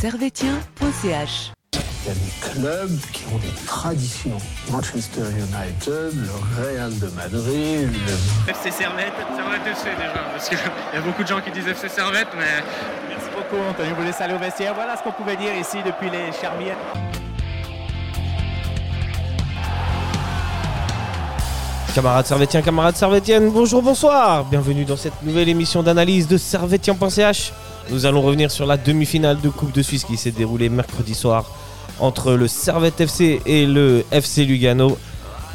[0.00, 1.52] servetien.ch.
[1.74, 4.38] Il y a des clubs qui ont des traditions.
[4.70, 10.96] Manchester United, le Real de Madrid, le FC Servette, Servette FC déjà, parce qu'il y
[10.96, 12.64] a beaucoup de gens qui disent FC Servette, mais
[13.10, 13.90] Merci beaucoup, Anthony.
[13.94, 14.72] Vous laisse aller au vestiaire.
[14.74, 16.78] Voilà ce qu'on pouvait dire ici depuis les Charmières.
[21.94, 27.52] Camarades servétiens, camarades servétiennes, bonjour, bonsoir Bienvenue dans cette nouvelle émission d'analyse de servetien.ch.
[27.90, 31.44] Nous allons revenir sur la demi-finale de Coupe de Suisse qui s'est déroulée mercredi soir
[31.98, 34.96] entre le Servette FC et le FC Lugano.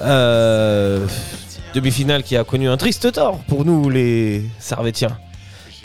[0.01, 1.07] Euh,
[1.73, 5.17] demi-finale qui a connu un triste tort pour nous les servétiens.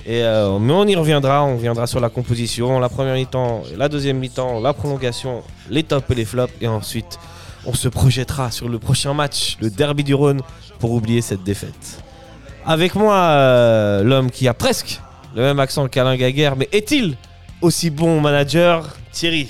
[0.05, 3.89] Et euh, mais on y reviendra, on reviendra sur la composition, la première mi-temps, la
[3.89, 7.21] deuxième mi-temps, la prolongation, les tops et les flops, et ensuite
[7.65, 10.41] on se projettera sur le prochain match, le derby du Rhône,
[10.81, 12.03] pour oublier cette défaite.
[12.67, 15.01] Avec moi, euh, l'homme qui a presque
[15.35, 17.17] le même accent qu'Alain Gaguerre, mais est-il
[17.61, 19.49] aussi bon manager Thierry,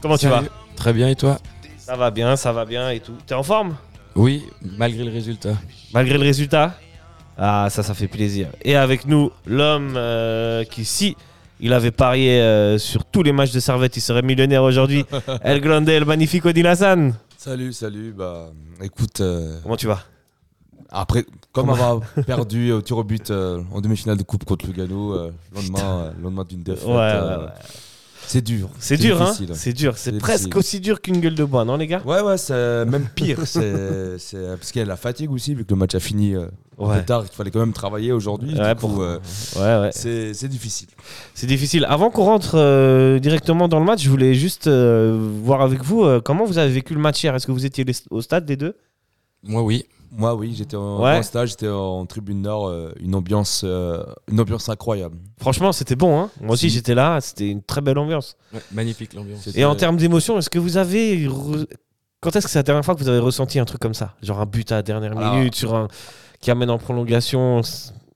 [0.00, 0.42] comment tu vas.
[0.76, 1.38] Très bien, et toi
[1.78, 3.14] Ça va bien, ça va bien et tout.
[3.26, 3.76] T'es en forme
[4.14, 5.54] Oui, malgré le résultat.
[5.94, 6.74] Malgré le résultat
[7.38, 8.48] Ah, ça, ça fait plaisir.
[8.62, 11.16] Et avec nous, l'homme euh, qui, si
[11.60, 15.04] il avait parié euh, sur tous les matchs de Servette, il serait millionnaire aujourd'hui.
[15.42, 17.14] El Grande, El Magnifico Dilassan.
[17.38, 18.12] Salut, salut.
[18.12, 18.50] Bah,
[18.82, 20.02] écoute, euh, Comment tu vas?
[20.90, 21.24] Après,
[21.56, 25.30] comme avoir perdu au tir au but euh, en demi-finale de coupe contre Lugano, euh,
[25.54, 27.52] lendemain, euh, lendemain d'une défaite, Ouais, ouais, euh, ouais.
[28.26, 28.68] c'est dur.
[28.78, 29.34] C'est dur, hein.
[29.54, 29.96] C'est dur.
[29.96, 30.58] C'est presque difficile.
[30.58, 32.02] aussi dur qu'une gueule de bois, non, les gars?
[32.04, 33.38] Ouais, ouais, c'est même pire.
[33.46, 34.12] c'est
[34.48, 36.46] parce qu'il y a la fatigue aussi, vu que le match a fini euh,
[36.78, 36.98] un Ouais.
[36.98, 38.54] peu tard, il fallait quand même travailler aujourd'hui.
[38.54, 39.18] Ouais, pour- euh,
[39.56, 39.90] Ouais, ouais.
[39.92, 40.88] c'est difficile.
[41.34, 41.86] C'est difficile.
[41.88, 46.04] Avant qu'on rentre euh, directement dans le match, je voulais juste euh, voir avec vous
[46.04, 47.34] euh, comment vous avez vécu le match hier?
[47.34, 48.76] Est-ce que vous étiez au stade des deux?
[49.42, 49.86] Moi, oui.
[50.10, 51.18] Moi, oui, j'étais en, Ouais.
[51.18, 55.18] en stage, j'étais en tribune nord, euh, une ambiance, euh, une ambiance incroyable.
[55.38, 56.18] Franchement, c'était bon.
[56.18, 56.76] Hein Moi aussi, Si.
[56.76, 57.20] j'étais là.
[57.20, 58.36] C'était une très belle ambiance.
[58.72, 59.48] magnifique l'ambiance.
[59.54, 61.26] Et en termes d'émotion, est-ce que vous avez.
[61.26, 61.66] re-
[62.20, 64.14] Quand est-ce que c'est la dernière fois que vous avez ressenti un truc comme ça?
[64.22, 65.88] Genre un but à la dernière Alors- minute, sur un...
[66.40, 67.60] qui amène en prolongation?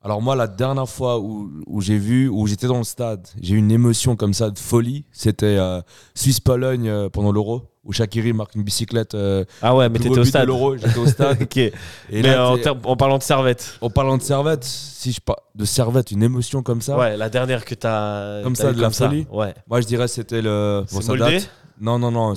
[0.03, 3.55] Alors moi, la dernière fois où, où j'ai vu, où j'étais dans le stade, j'ai
[3.55, 5.83] eu une émotion comme ça de folie, c'était euh,
[6.15, 9.15] Suisse-Pologne euh, pendant l'Euro, où Shakiri marque une bicyclette.
[9.15, 10.49] euh, Ah ouais, mais t'étais au stade.
[10.77, 11.39] j'étais au stade.
[11.43, 11.57] ok.
[11.57, 11.73] Et
[12.13, 12.55] mais là,
[12.85, 13.79] en, parlant de servette.
[13.81, 17.31] en parlant de Servette, si je parle de Servette, une émotion comme ça, Ouais, la
[17.31, 18.43] dernière que t'as.
[18.43, 19.55] Comme ça, de la folie Ouais.
[19.69, 20.85] moi je dirais c'était le...
[20.89, 21.51] C'est ça date.
[21.81, 22.35] Non, non, non,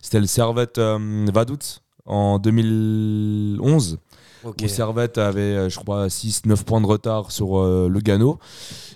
[0.00, 3.98] c'était le Servette euh, Vaduz en 2011.
[4.44, 4.58] Ok.
[4.62, 8.38] où Servette avait, euh, je crois, 6-9 points de retard sur euh, Lugano.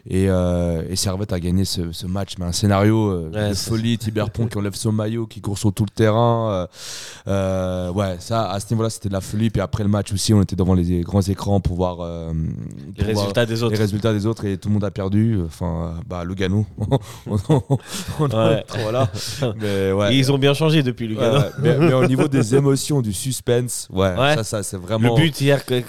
[0.09, 3.55] Et, euh, et Servette a gagné ce, ce match, mais un scénario euh, Ouais, de
[3.55, 3.99] folie.
[3.99, 6.51] Tiberpont qui enlève son maillot, qui court sur tout le terrain.
[6.51, 6.67] euh,
[7.29, 9.51] euh, ouais, ça, à ce niveau-là, c'était de la folie.
[9.51, 12.33] Puis après le match aussi, on était devant les grands écrans pour voir, euh,
[12.97, 13.73] Les pour voir résultats des autres.
[13.75, 15.39] les résultats des autres et tout le monde a perdu.
[15.45, 16.65] Enfin, bah, Lugano.
[16.79, 17.63] on, on-
[18.21, 18.65] on- Ouais.
[18.83, 19.11] voilà.
[19.61, 20.15] Mais ouais.
[20.15, 21.51] Et ils ont bien changé depuis ouais.
[21.61, 25.15] mais, mais au niveau des émotions, du suspense, ouais, ça, ça c'est vraiment.
[25.17, 25.83] Le but hier, que-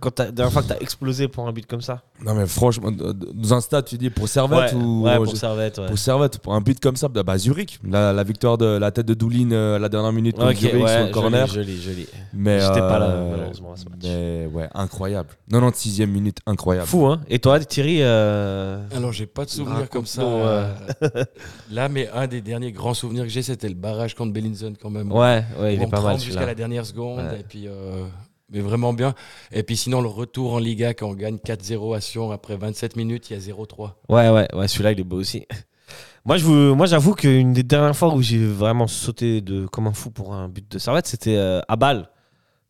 [0.00, 2.02] quand la dernière fois que t'as explosé pour un but comme ça?
[2.24, 5.78] Non mais franchement, dans un stade, tu dis pour Servette Ouais, ou ouais, pour Servette,
[5.78, 5.86] ouais.
[5.86, 8.90] pour Servette, pour un but comme ça, bah, bah, Zurich, la, la victoire de la
[8.90, 11.46] tête de Doulin euh, à la dernière minute contre Ok, Zurich sur le corner.
[11.46, 12.06] joli, joli.
[12.32, 13.98] Mais J'étais pas là, euh, malheureusement, à ce match.
[14.02, 15.28] Mais ouais, incroyable.
[15.50, 16.86] 96e minute, incroyable.
[16.88, 20.22] Fou, hein Et toi, Thierry euh, Alors, j'ai pas de souvenirs Raconte-nous, comme ça.
[20.22, 20.72] euh.
[21.02, 21.24] euh,
[21.70, 24.90] Là, mais un des derniers grands souvenirs que j'ai, c'était le barrage contre Bellinson quand
[24.90, 25.10] même.
[25.12, 27.18] Ouais, ouais, il est pas mal jusqu'à la dernière seconde.
[27.18, 27.40] Ouais.
[27.40, 28.04] Et puis, euh,
[28.52, 29.14] mais vraiment bien.
[29.52, 32.96] Et puis sinon, le retour en Liga, quand on gagne 4-0 à Sion, après 27
[32.96, 33.90] minutes, il y a 0-3.
[34.08, 35.46] Ouais, ouais, ouais, celui-là, il est beau aussi.
[36.26, 39.86] Moi, je vous, moi, j'avoue qu'une des dernières fois où j'ai vraiment sauté de comme
[39.88, 42.08] un fou pour un but de Servette, c'était euh, à Bâle.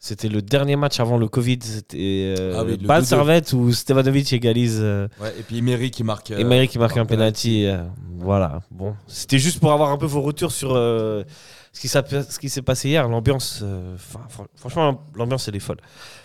[0.01, 1.61] C'était le dernier match avant le Covid.
[1.63, 3.07] C'était euh, Ah oui, Bâle 2-2.
[3.07, 4.81] Servette où Stevanovic égalise.
[4.83, 6.33] euh, Ouais, et puis Emery qui marque.
[6.33, 7.69] Emery qui marque un penalty.
[8.17, 8.61] voilà.
[8.73, 10.75] Bon, c'était juste pour avoir un peu vos retours sur
[11.75, 13.09] ce qui s'est passé hier.
[13.09, 13.97] L'ambiance, euh,
[14.57, 15.79] franchement, l'ambiance elle est folle.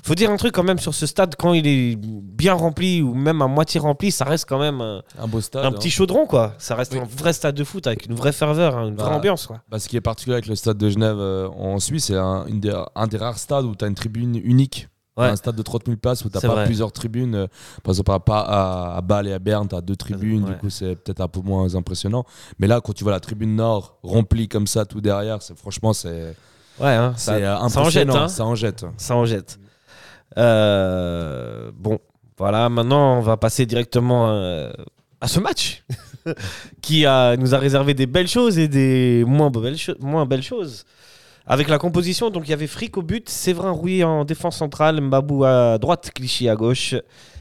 [0.03, 3.13] Faut dire un truc quand même sur ce stade quand il est bien rempli ou
[3.13, 5.65] même à moitié rempli, ça reste quand même Un beau stade.
[5.65, 5.71] un hein.
[5.71, 6.53] petit chaudron quoi.
[6.57, 6.99] Ça reste Oui.
[6.99, 9.61] un vrai stade de foot avec une vraie ferveur, hein, une vraie Bah, ambiance quoi.
[9.69, 12.45] Bah, ce qui est particulier avec le stade de Genève euh, en Suisse, c'est un,
[12.95, 14.87] un des rares stades où tu as une tribune unique.
[15.19, 15.27] Ouais.
[15.27, 16.65] Un stade de 30 000 places où tu C'est pas vrai.
[16.65, 17.35] plusieurs tribunes.
[17.35, 17.47] Euh,
[17.83, 20.43] Par exemple, à, pas à, à Bâle et à Berne, tu as deux tribunes.
[20.45, 20.51] Ouais.
[20.51, 22.23] Du coup, c'est peut-être un peu moins impressionnant.
[22.59, 25.93] Mais là, quand tu vois la tribune nord remplie comme ça, tout derrière, c'est franchement,
[25.93, 26.35] c'est
[26.79, 28.09] Ouais, hein, ça, c'est, euh, ça en jette.
[28.09, 28.15] impressionnant.
[28.23, 28.27] hein.
[28.29, 28.85] Ça en jette.
[28.97, 29.59] Ça en jette.
[30.37, 31.99] Euh, bon,
[32.37, 34.71] voilà, maintenant on va passer directement euh,
[35.21, 35.83] à ce match
[36.81, 40.43] qui a, nous a réservé des belles choses et des moins belles, cho- moins belles
[40.43, 40.85] choses.
[41.51, 45.01] Avec la composition, donc il y avait Frick au but, Séverin Rouy en défense centrale,
[45.01, 46.93] Mbabou à droite, Clichy à gauche,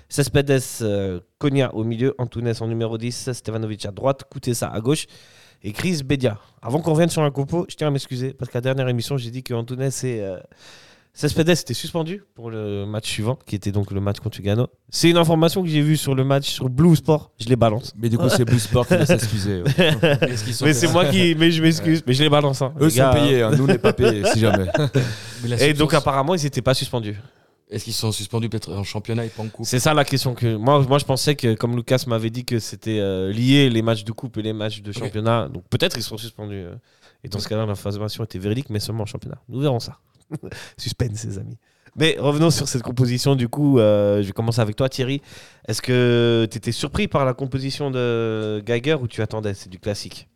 [0.09, 5.05] Cespedes, euh, Konya au milieu, Antunes en numéro 10, Stevanovic à droite, Koutessa à gauche
[5.63, 6.39] et Chris Bedia.
[6.63, 9.19] Avant qu'on revienne sur la compo, je tiens à m'excuser parce qu'à la dernière émission,
[9.19, 10.39] j'ai dit que Antunes et euh,
[11.19, 14.69] Cespedes étaient suspendus pour le match suivant, qui était donc le match contre Lugano.
[14.89, 17.93] C'est une information que j'ai vue sur le match sur Blue Sport, je les balance.
[17.99, 19.65] Mais du coup, c'est Blue Sport qui va s'excuser.
[20.53, 21.35] sont Mais c'est moi qui.
[21.35, 22.63] Mais je m'excuse, mais je les balance.
[22.63, 22.73] hein.
[22.81, 23.51] Eux Les sont gars, payés, hein.
[23.51, 24.67] nous on n'est pas payés, si jamais.
[25.61, 27.17] Et donc apparemment, ils n'étaient pas suspendus.
[27.69, 29.67] Est-ce qu'ils sont suspendus peut-être en championnat et pas en coupe?
[29.67, 32.61] C'est ça la question que moi, moi je pensais que comme Lucas m'avait dit que
[32.61, 36.03] c'était euh, lié les matchs de coupe et les matchs de championnat, donc peut-être ils
[36.05, 36.55] seront suspendus.
[36.55, 36.77] euh.
[37.25, 39.39] et dans ce cas-là, l'information était véridique, mais seulement en championnat.
[39.49, 39.99] Nous verrons ça.
[40.77, 41.57] Suspense, les amis.
[41.97, 43.35] Mais revenons sur cette composition.
[43.35, 45.21] Du coup, euh, je vais commencer avec toi, Thierry.
[45.67, 49.55] Est-ce que tu étais surpris par la composition de Geiger ou tu attendais?
[49.55, 50.29] C'est du classique.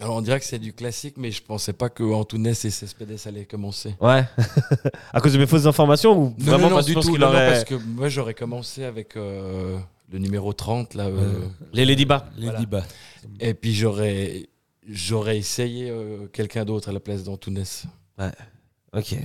[0.00, 3.16] Alors on dirait que c'est du classique, mais je pensais pas que Antunes et Cespedes
[3.26, 3.94] allaient commencer.
[4.00, 4.24] Ouais.
[5.12, 7.12] à cause de mes fausses informations ou Non, vraiment non, non, parce que du tout.
[7.12, 9.78] non, non, aurait- parce que moi j'aurais commencé avec euh,
[10.12, 11.06] le numéro 30 là.
[11.06, 12.26] euh, Les Ladyba.
[12.36, 12.60] Les Voilà.
[13.38, 14.48] Et puis j'aurais
[14.88, 17.62] j'aurais essayé euh, quelqu'un d'autre à la place d'Antunes.
[18.94, 19.16] Ok.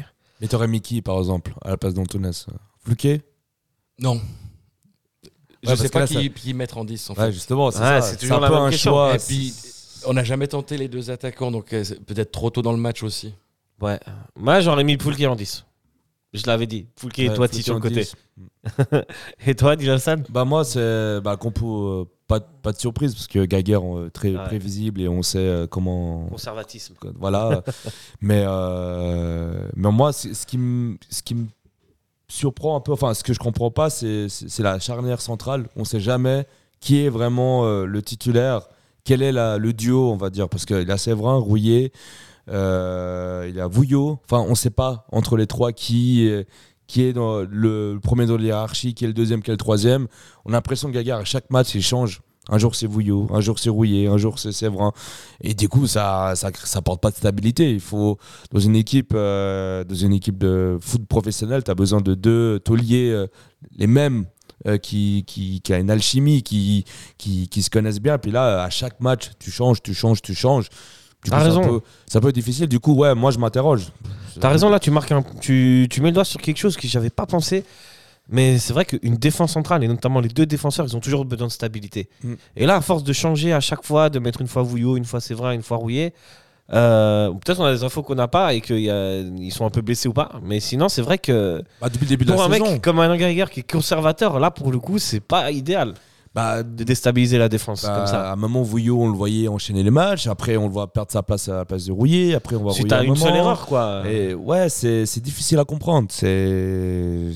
[0.42, 2.32] Mais t'aurais mis qui, par exemple, à la place d'Antunes
[2.84, 3.22] Fluquet?
[4.00, 4.22] Non.
[5.62, 7.32] Je parce sais que pas là, qui, ça- qui mettre en 10 en Ouais, fait.
[7.34, 8.02] justement, c'est Ouais, ça.
[8.02, 8.92] c'est C'est toujours un la peu même un question.
[8.92, 9.16] choix.
[9.16, 9.54] Et puis
[10.06, 12.78] on n'a jamais tenté les deux attaquants, donc euh, c'est peut-être trop tôt dans le
[12.78, 13.34] match aussi.
[13.82, 14.00] Ouais.
[14.38, 15.66] Moi, j'aurais mis Poulquier en 10.
[16.34, 16.86] Je l'avais dit.
[16.96, 18.06] Poulquier et Ouais, Toiti sur le Fluquet en
[18.64, 18.96] côté.
[18.96, 18.96] 10.
[19.48, 20.24] Et toi, Dylan San?
[20.30, 24.32] Bah moi c'est bah compo euh, pas pas de surprise parce que Geiger euh, très
[24.32, 24.46] Ouais.
[24.46, 26.94] prévisible et on sait euh, comment Conservatisme.
[27.20, 27.64] voilà
[28.22, 30.98] mais euh, mais moi ce qui me
[32.28, 34.28] surprend un peu enfin ce que je comprends pas c'est
[34.60, 36.46] la charnière centrale on sait jamais
[36.80, 38.70] qui est vraiment euh, le titulaire
[39.04, 41.92] quel est la, le duo on va dire parce qu'il y a Séverin Rouillet
[42.50, 46.30] euh, il y a Vouillot enfin on sait pas entre les trois qui
[46.90, 50.08] qui est le, premier dans la hiérarchie qui est le deuxième qui est le troisième
[50.46, 52.22] on a l'impression que Gaga à chaque match il change
[52.52, 54.92] un jour c'est Vouillot, un jour c'est Rouillet, un jour c'est Séverin.
[55.42, 57.72] Et du coup, ça, ça, ça porte pas de stabilité.
[57.72, 58.18] Il faut,
[58.52, 62.60] dans une équipe, euh, dans une équipe de foot professionnel, tu as besoin de deux
[62.60, 63.28] tauliers, euh,
[63.78, 64.26] les mêmes,
[64.68, 66.86] euh, qui, qui, qui a une alchimie, qui,
[67.18, 68.18] qui, qui se connaissent bien.
[68.18, 70.70] Puis là, à chaque match, tu changes, tu changes, tu changes.
[71.24, 71.62] Du coup, T'as raison.
[71.62, 72.68] peu- C'est un peu difficile.
[72.68, 73.88] Du coup, ouais, moi, je m'interroge.
[74.40, 75.22] T'as raison, là, tu marques un.
[75.42, 77.66] Tu, tu mets le doigt sur quelque chose que j'avais pas pensé.
[78.32, 81.48] Mais c'est vrai qu'une défense centrale, et notamment les deux défenseurs, ils ont toujours besoin
[81.48, 82.10] de stabilité.
[82.24, 82.34] Mm.
[82.58, 85.06] Et là, à force de changer à chaque fois, de mettre une fois Vouillot, une
[85.06, 86.14] fois Séverin, une fois Rouillet,
[86.72, 90.08] euh, peut-être on a des infos qu'on n'a pas et qu'ils sont un peu blessés
[90.08, 90.32] ou pas.
[90.44, 92.82] Mais sinon, c'est vrai que Bah, depuis le début de pour la un saison, mec
[92.84, 95.96] comme un Geiger qui est conservateur, là, pour le coup, c'est pas idéal
[96.36, 98.30] bah, de déstabiliser la défense Bah, comme ça.
[98.30, 100.28] À un moment, Vouillot, on le voyait enchaîner les matchs.
[100.28, 102.36] Après, on le voit perdre sa place à la place de Rouillet.
[102.36, 103.44] Après, on voit Si Rouillet à t'as un une seule moment.
[103.44, 104.04] erreur, quoi.
[104.10, 106.08] Et ouais, c'est c'est difficile à comprendre.
[106.12, 107.32] C'est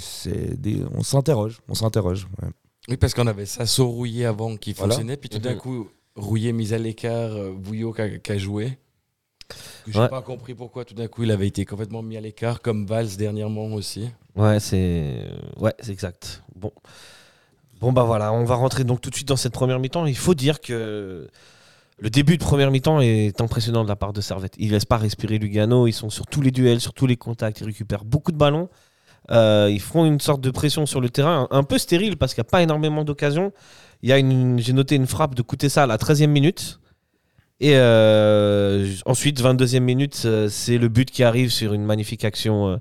[0.95, 2.27] on s'interroge, on s'interroge.
[2.41, 2.49] ouais.
[2.89, 4.93] Oui, parce qu'on avait Sasso Rouillet avant qui Voilà.
[4.95, 5.57] fonctionnait, puis tout d'un Mhm.
[5.59, 8.77] coup, Rouillet mis à l'écart, euh, Vouillot qui a, joué.
[9.87, 10.09] Je n'ai Ouais.
[10.09, 13.15] pas compris pourquoi tout d'un coup il avait été complètement mis à l'écart, comme Valls
[13.17, 14.09] dernièrement aussi.
[14.35, 15.23] Ouais, c'est
[15.57, 16.43] ouais, c'est exact.
[16.55, 16.71] Bon.
[17.83, 20.05] Bon bah voilà, on va rentrer donc tout de suite dans cette première mi-temps.
[20.05, 21.27] Il faut dire que
[21.99, 24.53] le début de première mi-temps est impressionnant de la part de Servette.
[24.57, 27.59] Ils laissent pas respirer Lugano, ils sont sur tous les duels, sur tous les contacts,
[27.59, 28.69] ils récupèrent beaucoup de ballons.
[29.31, 32.41] Euh, ils font une sorte de pression sur le terrain, un, peu stérile parce qu'il
[32.41, 33.51] n'y a pas énormément d'occasions.
[34.01, 36.79] J'ai noté une frappe de Koutessa à la 13e minute.
[37.59, 42.79] Et euh, ensuite, 22e minute, euh, c'est le but qui arrive sur une magnifique action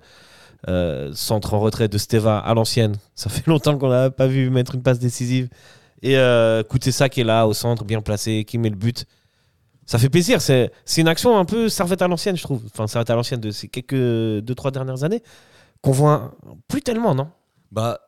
[1.14, 2.96] centre en retrait de Steva à l'ancienne.
[3.14, 5.48] Ça fait longtemps qu'on n'a pas vu mettre une passe décisive.
[6.02, 9.06] Et euh, Koutessa qui est là au centre, bien placé, qui met le but.
[9.86, 10.40] Ça fait plaisir.
[10.40, 12.62] C'est une action un peu servette à l'ancienne, je trouve.
[12.66, 15.22] Enfin, servette à l'ancienne de ces quelques deux, trois dernières années
[15.80, 16.34] qu'on voit
[16.68, 17.28] plus tellement, non?
[17.72, 18.00] Bah,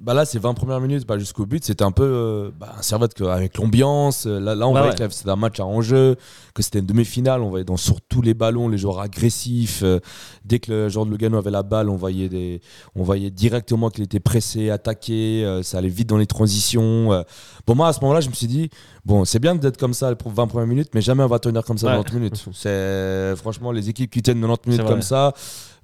[0.00, 2.82] bah là, ces 20 premières minutes bah, jusqu'au but, c'était un peu euh, bah, un
[2.82, 4.24] servette avec l'ambiance.
[4.26, 5.08] euh, Là, là, on Bah voyait ouais.
[5.08, 6.16] que c'était un match à enjeu,
[6.54, 7.42] que c'était une demi-finale.
[7.42, 9.82] On voyait dans, sur tous les ballons les joueurs agressifs.
[9.82, 10.00] euh,
[10.44, 12.62] dès que le joueur de Lugano avait la balle, on voyait, des,
[12.94, 15.44] on voyait directement qu'il était pressé, attaqué.
[15.44, 17.22] euh, ça allait vite dans les transitions.
[17.66, 18.70] Bon, moi, à ce moment-là, je me suis dit,
[19.08, 21.64] bon, c'est bien d'être comme ça pour 20 premières minutes, mais jamais on va tenir
[21.64, 21.96] comme ça Ouais.
[22.04, 22.44] 90 minutes.
[22.52, 25.32] C'est franchement les équipes qui tiennent 90 minutes comme ça.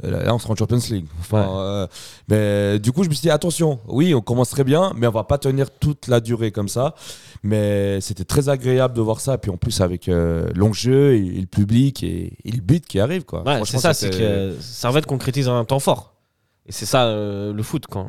[0.04, 1.07] euh, Là, on sera en Champions League.
[1.21, 1.87] Enfin, euh,
[2.28, 5.11] mais du coup, je me suis dit, attention, oui, on commence très bien, mais on
[5.11, 6.95] va pas tenir toute la durée comme ça.
[7.43, 9.37] Mais c'était très agréable de voir ça.
[9.38, 13.00] Puis en plus, avec euh, l'enjeu et, et le public et, et le but qui
[13.00, 13.25] arrive.
[13.25, 13.43] Quoi.
[13.45, 16.14] Ouais, c'est ça, c'est que Servette concrétise un temps fort.
[16.66, 18.09] Et c'est ça euh, le foot, quand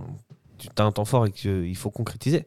[0.58, 2.46] tu as un temps fort et qu'il faut concrétiser.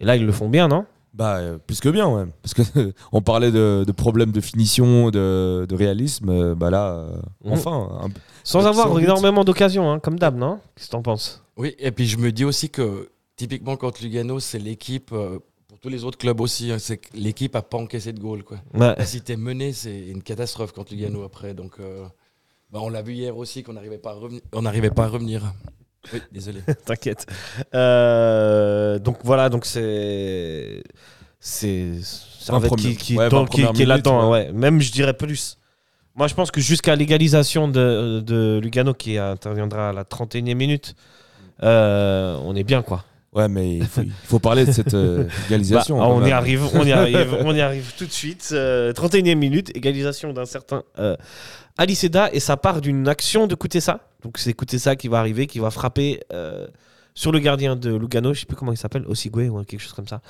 [0.00, 0.84] Et là, ils le font bien, non?
[1.14, 2.24] Bah, euh, plus que bien, ouais.
[2.42, 2.62] Parce que
[3.12, 6.28] on parlait de, de problèmes de finition, de, de réalisme.
[6.28, 7.52] euh, bah là, euh, Mhm.
[7.52, 7.88] enfin.
[8.02, 10.60] un peu- Sans Sans avoir énormément d'occasions, hein, comme d'hab, non?
[10.76, 11.42] Qu'est-ce que t'en penses?
[11.56, 15.78] Oui, et puis je me dis aussi que typiquement contre Lugano, c'est l'équipe, euh, pour
[15.80, 18.44] tous les autres clubs aussi, hein, c'est que l'équipe a pas encaissé de goal.
[18.44, 18.58] Quoi.
[18.74, 18.94] Ouais.
[19.04, 21.52] Si t'es mené, c'est une catastrophe contre Lugano après.
[21.54, 22.04] Donc, euh,
[22.70, 25.08] bah, on l'a vu hier aussi qu'on n'arrivait pas, à revenir- on n'arrivait pas à
[25.08, 25.52] revenir.
[26.12, 26.60] Oui, désolé.
[26.84, 27.26] T'inquiète.
[27.74, 30.82] Euh, donc voilà, donc c'est
[31.40, 34.30] c'est Servette qui, qui, ouais, dans- 20 qui- premières qui est là-dedans.
[34.30, 34.50] ouais.
[34.52, 35.58] Même je dirais plus.
[36.14, 40.96] Moi, je pense que jusqu'à l'égalisation de, de Lugano qui interviendra à la 31e minute,
[41.62, 43.04] euh, on est bien quoi.
[43.34, 45.98] Ouais, mais il faut, il faut parler de cette euh, égalisation.
[45.98, 48.48] Bah, on y arrive, on y arrive, on y arrive tout de suite.
[48.52, 51.14] Euh, 31e minute, égalisation d'un certain euh,
[51.76, 54.00] Ali Seda et ça part d'une action de Koutessa.
[54.22, 56.66] Donc c'est Koutessa qui va arriver, qui va frapper euh,
[57.14, 59.92] sur le gardien de Lugano, je sais plus comment il s'appelle, Osigwe ou quelque chose
[59.92, 60.22] comme ça,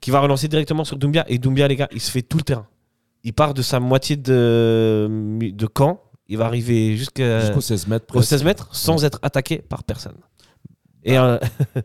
[0.00, 2.44] qui va relancer directement sur Doumbia et Doumbia les gars, il se fait tout le
[2.44, 2.66] terrain.
[3.24, 5.08] Il part de sa moitié de,
[5.40, 8.04] de camp, il va arriver jusqu'à Jusqu'au 16 mètres.
[8.10, 8.28] au presque.
[8.30, 10.14] 16 mètres sans être attaqué par personne.
[11.04, 11.80] Et C'est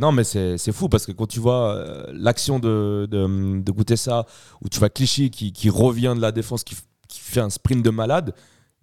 [0.00, 3.96] non mais c'est fou parce que quand tu vois euh, l'action de, de de goûter
[3.96, 4.26] ça
[4.62, 6.76] où tu vois Clichy qui, qui revient de la défense qui,
[7.08, 8.34] qui fait un sprint de malade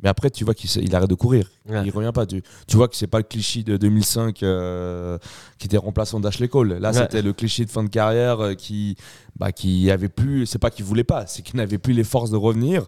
[0.01, 1.81] mais après tu vois qu'il arrête de courir Ouais.
[1.85, 5.17] il revient pas tu, tu vois que c'est pas le Clichy de 2005 euh,
[5.57, 6.97] qui était remplaçant d'Ashley Cole là Ouais.
[6.97, 8.95] c'était le Clichy de fin de carrière euh, qui
[9.37, 12.29] bah qui avait plus c'est pas qu'il voulait pas c'est qu'il n'avait plus les forces
[12.31, 12.85] de revenir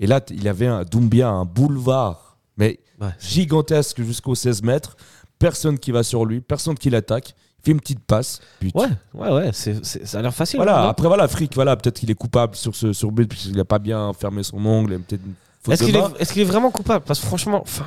[0.00, 3.08] et là il avait un Doumbia un boulevard mais Ouais.
[3.18, 4.96] gigantesque jusqu'au 16 mètres
[5.40, 7.34] personne qui va sur lui personne qui l'attaque
[7.64, 10.58] il fait une petite passe puis ouais, ouais, ouais, c'est- c'est- ça a l'air facile.
[10.58, 13.64] voilà, après voilà, Frick, voilà, peut-être qu'il est coupable sur ce sur but puisqu'il n'a
[13.64, 15.22] pas bien fermé son ongle, et peut-être
[15.70, 17.04] Est-ce qu'il est, est-ce qu'il est vraiment coupable?
[17.06, 17.86] Parce que franchement, enfin,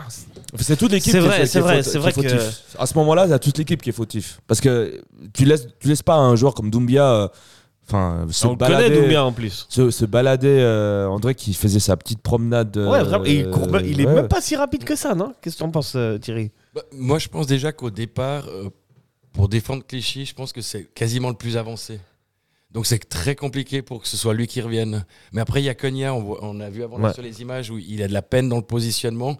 [0.57, 1.99] C'est toute l'équipe C'est qui est- vrai, qui c'est est vrai, faute- c'est qui est
[1.99, 2.61] vrai que- fautif.
[2.79, 4.39] À ce moment-là, a toute l'équipe qui est fautif.
[4.47, 4.99] Parce que
[5.33, 7.27] tu laisses, tu laisses pas un joueur comme Doumbia euh,
[7.85, 9.01] enfin, se on le connaît balader.
[9.01, 9.65] Doumbia en plus.
[9.69, 12.75] Se, se balader, euh, André qui faisait sa petite promenade.
[12.77, 13.25] euh, Ouais, vraiment.
[13.25, 14.13] Et il, court pas- il est ouais.
[14.13, 15.33] même pas si rapide que ça, non?
[15.41, 16.51] Qu'est-ce que t'en penses, euh, Thierry?
[16.73, 18.69] Bah, moi, je pense déjà qu'au départ, euh,
[19.37, 21.99] pour défendre Clichy, je pense que c'est quasiment le plus avancé.
[22.71, 25.05] Donc c'est très compliqué pour que ce soit lui qui revienne.
[25.31, 25.69] Mais après, il y
[26.03, 27.13] a on, voit- on a vu avant Ouais.
[27.13, 29.37] sur les images où il a de la peine dans le positionnement.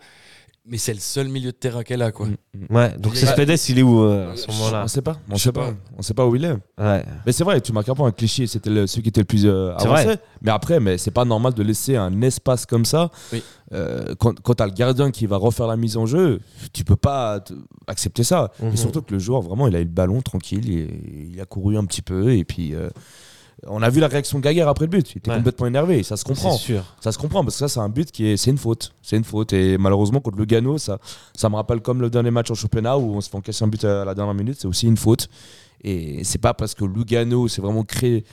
[0.69, 2.11] Mais c'est le seul milieu de terrain qu'elle a.
[2.11, 2.27] Quoi.
[2.69, 5.01] Ouais, donc Il c'est est- Spedes, il est où euh, à ce moment-là On sait
[5.01, 5.67] pas, on sait pas.
[5.71, 5.73] pas.
[5.97, 6.51] on sait pas où il est.
[6.77, 7.05] Ouais.
[7.25, 8.09] Mais c'est vrai, tu marques un point.
[8.09, 10.03] Un cliché, c'était le- celui qui était le plus euh, C'est avancé.
[10.03, 10.19] vrai.
[10.41, 13.09] Mais après, mais c'est pas normal de laisser un espace comme ça.
[13.31, 13.41] Oui.
[13.73, 16.41] Euh, quand quand tu as le gardien qui va refaire la mise en jeu,
[16.73, 17.53] tu peux pas te-
[17.87, 18.51] accepter ça.
[18.61, 18.71] Mhm.
[18.73, 20.69] Et surtout que le joueur, vraiment, il a eu le ballon tranquille.
[20.69, 22.33] Et, il a couru un petit peu.
[22.33, 22.89] Et puis, euh,
[23.65, 25.11] on a vu la réaction de Gaguerre après le but.
[25.13, 25.37] Il était Ouais.
[25.37, 26.03] complètement énervé.
[26.03, 26.51] Ça se comprend.
[26.57, 26.83] Sûr.
[26.99, 28.93] Ça se comprend parce que ça, c'est un but qui est, c'est une faute.
[29.01, 29.53] C'est une faute.
[29.53, 30.99] Et malheureusement, contre Lugano, ça,
[31.35, 33.67] ça me rappelle comme le dernier match en championnat où on se fait encaisser un
[33.67, 34.57] but à la dernière minute.
[34.59, 35.27] C'est aussi une faute.
[35.83, 38.25] Et c'est pas parce que Lugano s'est vraiment créé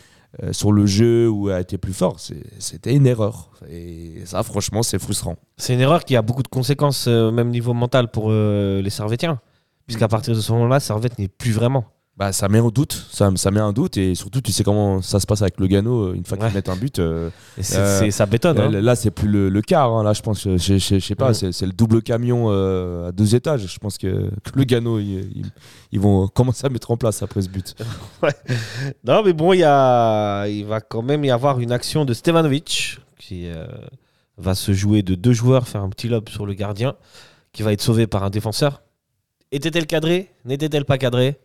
[0.42, 2.16] euh, sur le jeu ou a été plus fort.
[2.58, 3.50] C'était une erreur.
[3.70, 5.36] Et ça, franchement, c'est frustrant.
[5.56, 8.90] C'est une erreur qui a beaucoup de conséquences, euh, même niveau mental, pour euh, les
[8.90, 9.40] Servétiens.
[9.86, 11.84] Puisqu'à partir de ce moment-là, Servette n'est plus vraiment.
[12.16, 12.92] Bah, ça met un doute.
[13.10, 13.96] Ça, ça met un doute.
[13.96, 16.52] Et surtout, tu sais comment ça se passe avec Lugano une fois qu'ils Ouais.
[16.52, 17.00] mettent un but.
[17.00, 17.28] euh,
[17.74, 18.56] Euh, ça bétonne.
[18.60, 18.70] hein.
[18.70, 19.92] Là, c'est plus le, le quart.
[19.92, 20.04] hein.
[20.04, 23.34] Là, je pense je, je- je sais pas, c'est le double camion euh, à deux
[23.34, 23.66] étages.
[23.66, 25.50] Je pense que, que le Gano, ils, ils-
[25.90, 27.74] ils vont commencer à mettre en place après ce but.
[29.04, 30.46] Non, mais bon, il, y a...
[30.46, 33.66] il va quand même y avoir une action de Stevanovic qui euh,
[34.38, 36.94] va se jouer de deux joueurs, faire un petit lob sur le gardien,
[37.52, 38.82] qui va être sauvé par un défenseur.
[39.50, 40.30] Était-elle cadrée?
[40.44, 41.38] N'était-elle pas cadrée?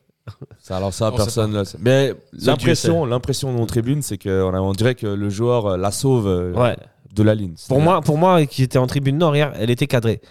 [0.59, 1.53] Ça, alors ça, On personne.
[1.53, 5.77] là, mais l'impression, l'impression de mon tribune, c'est qu'on on dirait que le joueur euh,
[5.77, 6.77] la sauve euh, Ouais.
[7.13, 7.55] de la ligne.
[7.67, 10.21] Pour moi, pour moi, qui était en tribune nord hier, elle était cadrée.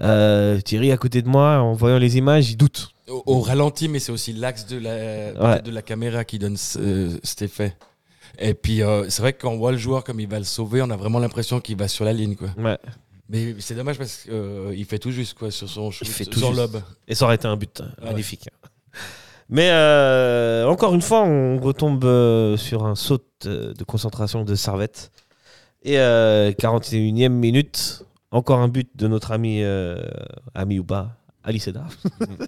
[0.00, 2.90] Euh, Thierry, à côté de moi, en voyant les images, il doute.
[3.08, 6.56] Au, au ralenti, mais c'est aussi l'axe de la, peut-être de la caméra qui donne
[6.56, 7.76] ce- euh, cet effet.
[8.38, 10.44] Et puis, euh, c'est vrai que quand on voit le joueur comme il va le
[10.44, 12.34] sauver, on a vraiment l'impression qu'il va sur la ligne.
[12.34, 12.48] Quoi.
[12.58, 12.78] Ouais.
[13.28, 16.48] Mais c'est dommage parce qu'il fait tout juste quoi, sur son shoot, fait tout son
[16.48, 16.58] juste.
[16.72, 16.82] lob.
[17.06, 18.14] Et ça aurait été un but ouais.
[19.50, 24.54] Mais euh, encore une fois, on retombe euh, sur un saut euh, de concentration de
[24.54, 25.10] Servette.
[25.82, 30.02] Et euh, 41e minute, encore un but de notre ami, euh,
[30.54, 30.80] ami
[31.42, 31.84] Ali Seda.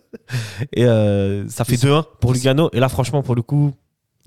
[0.72, 0.84] et
[1.48, 2.70] ça fait 2-1 pour Lugano.
[2.72, 3.74] Et là, franchement, pour le coup,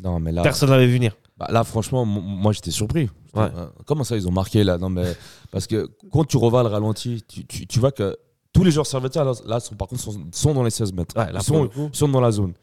[0.03, 1.15] Non, mais là, personne n'avait vu venir.
[1.37, 3.09] bah, là franchement, moi, j'étais surpris.
[3.33, 3.47] Ouais.
[3.85, 4.77] Comment ça, ils ont marqué là?
[4.77, 5.05] Non, mais
[5.51, 8.15] parce que quand tu revois le ralenti, tu, tu- tu vois que
[8.53, 11.15] tous les joueurs servétiens là, là, sont, par contre, sont, sont dans les 16 mètres.
[11.17, 12.53] Ouais, là, ils sont, dans la zone.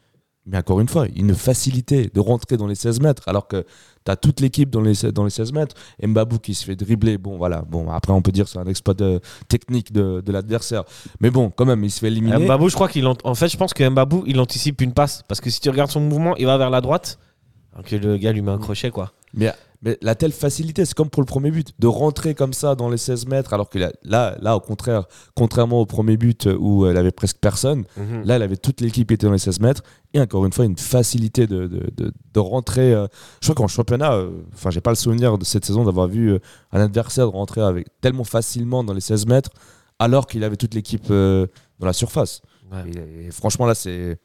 [0.49, 3.63] Mais encore une fois, une facilité de rentrer dans les 16 mètres, alors que
[4.05, 5.75] tu as toute l'équipe dans les, dans les 16 mètres.
[6.01, 8.65] Mbabou qui se fait dribbler, bon voilà, bon après on peut dire que c'est un
[8.65, 10.85] exploit de- technique de, de l'adversaire.
[11.19, 12.45] Mais bon, quand même, il se fait éliminer.
[12.45, 15.41] Mbabou, je crois qu'il en fait, je pense que Mbabou, il anticipe une passe parce
[15.41, 17.19] que si tu regardes son mouvement, il va vers la droite.
[17.73, 19.11] Alors que le gars lui met un crochet quoi.
[19.33, 19.53] Mais
[19.83, 22.89] Mais la telle facilité, c'est comme pour le premier but, de rentrer comme ça dans
[22.89, 23.91] les 16 mètres, alors que là,
[24.41, 25.05] là, au contraire,
[25.35, 28.23] contrairement au premier but où elle avait presque personne, Mhm.
[28.25, 29.83] là, elle avait toute l'équipe qui était dans les 16 mètres.
[30.15, 32.91] Et encore une fois, une facilité de, de, de- de rentrer.
[32.91, 33.05] euh,
[33.39, 36.31] je crois qu'en championnat, euh, enfin, j'ai pas le souvenir de cette saison d'avoir vu
[36.31, 36.39] euh,
[36.71, 39.51] un adversaire rentrer avec, tellement facilement dans les 16 mètres,
[39.99, 41.45] alors qu'il avait toute l'équipe euh,
[41.77, 42.41] dans la surface.
[42.71, 42.89] Ouais.
[43.23, 44.17] Et, et franchement, là, c'est.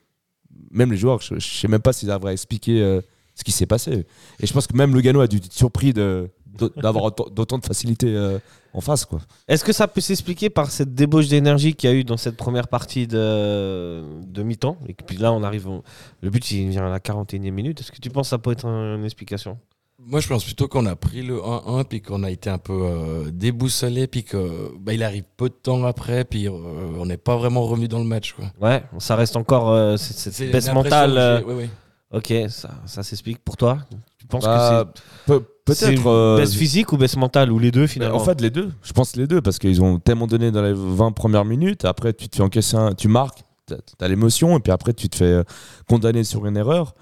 [0.71, 3.02] Même les joueurs, je, je sais même pas s'ils arriveraient à expliquer euh,
[3.43, 4.07] ce qui s'est passé.
[4.41, 6.31] Et je pense que même Lugano a dû être surpris de-
[6.77, 8.39] d'avoir autant, d'autant de facilité euh,
[8.73, 9.05] en face.
[9.05, 9.21] Quoi.
[9.49, 12.37] Est-ce que ça peut s'expliquer par cette débauche d'énergie qu'il y a eu dans cette
[12.37, 14.77] première partie de, de mi-temps?
[14.87, 15.67] Et puis là, on arrive.
[15.69, 15.83] au-
[16.21, 17.81] Le but, il vient à la 41e minute.
[17.81, 19.59] Est-ce que tu penses que ça peut être un- une explication?
[20.05, 22.73] Moi, je pense plutôt qu'on a pris le 1-1, puis qu'on a été un peu
[22.73, 26.51] euh, déboussolé, puis que bah, arrive peu de temps après, puis euh,
[26.99, 28.33] on n'est pas vraiment revenu dans le match.
[28.33, 28.47] Quoi.
[28.61, 31.17] Ouais, ça reste encore euh, cette, cette baisse mentale.
[31.17, 31.71] euh, ouais, ouais.
[32.12, 33.78] Ok, ça, ça s'explique pour toi
[34.19, 34.85] Tu penses Bah,
[35.26, 35.33] que
[35.64, 36.07] c'est Peut-être.
[36.09, 38.71] euh, baisse physique ou baisse mentale ou les deux finalement En fait, les deux.
[38.83, 41.85] Je pense les deux parce qu'ils ont tellement donné dans les 20 premières minutes.
[41.85, 45.09] Après, tu te fais encaisser un, tu marques, t'as as, l'émotion, et puis après, tu
[45.09, 45.42] te fais euh,
[45.88, 46.95] condamner sur une erreur.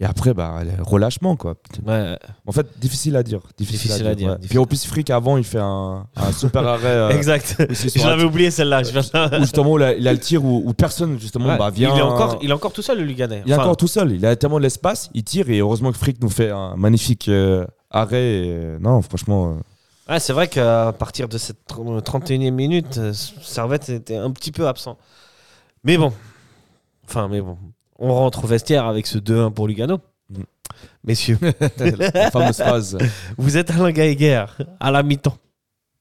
[0.00, 1.56] Et après, bah, relâchement, quoi.
[1.84, 3.40] Ouais, En fait, difficile à dire.
[3.58, 4.16] Difficile, Difficile à, à dire.
[4.16, 4.34] dire, ouais.
[4.36, 4.48] difficile.
[4.50, 6.86] Puis en plus, Frick, avant, il fait un, un super arrêt.
[6.86, 7.56] euh, exact.
[8.04, 8.82] l'avais oublié celle-là.
[8.82, 11.92] Où justement, il a, il a le tir où, où personne, justement, Ouais, bah, vient.
[11.94, 13.42] il, est encore, il est encore tout seul, le Luganais.
[13.44, 14.12] Il est Enfin, encore tout seul.
[14.12, 17.28] Il a tellement de l'espace, il tire, et heureusement que Frick nous fait un magnifique
[17.28, 18.22] euh, arrêt.
[18.22, 19.56] et, euh, non, franchement.
[20.08, 24.66] euh, Ouais, c'est vrai qu'à partir de cette 31e minute, Servette était un petit peu
[24.68, 24.96] absent.
[25.84, 26.12] Mais bon.
[27.06, 27.58] Enfin, mais bon.
[27.98, 29.98] On rentre au vestiaire avec ce 2-1 pour Lugano.
[30.30, 30.42] Mm.
[31.04, 31.38] Messieurs,
[31.78, 32.98] la fameuse phrase.
[33.36, 34.44] vous êtes Alain Geiger
[34.78, 35.36] à la mi-temps.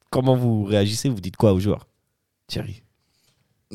[0.10, 1.10] Comment vous réagissez?
[1.10, 1.88] Vous dites quoi aux joueurs?
[2.48, 2.82] Thierry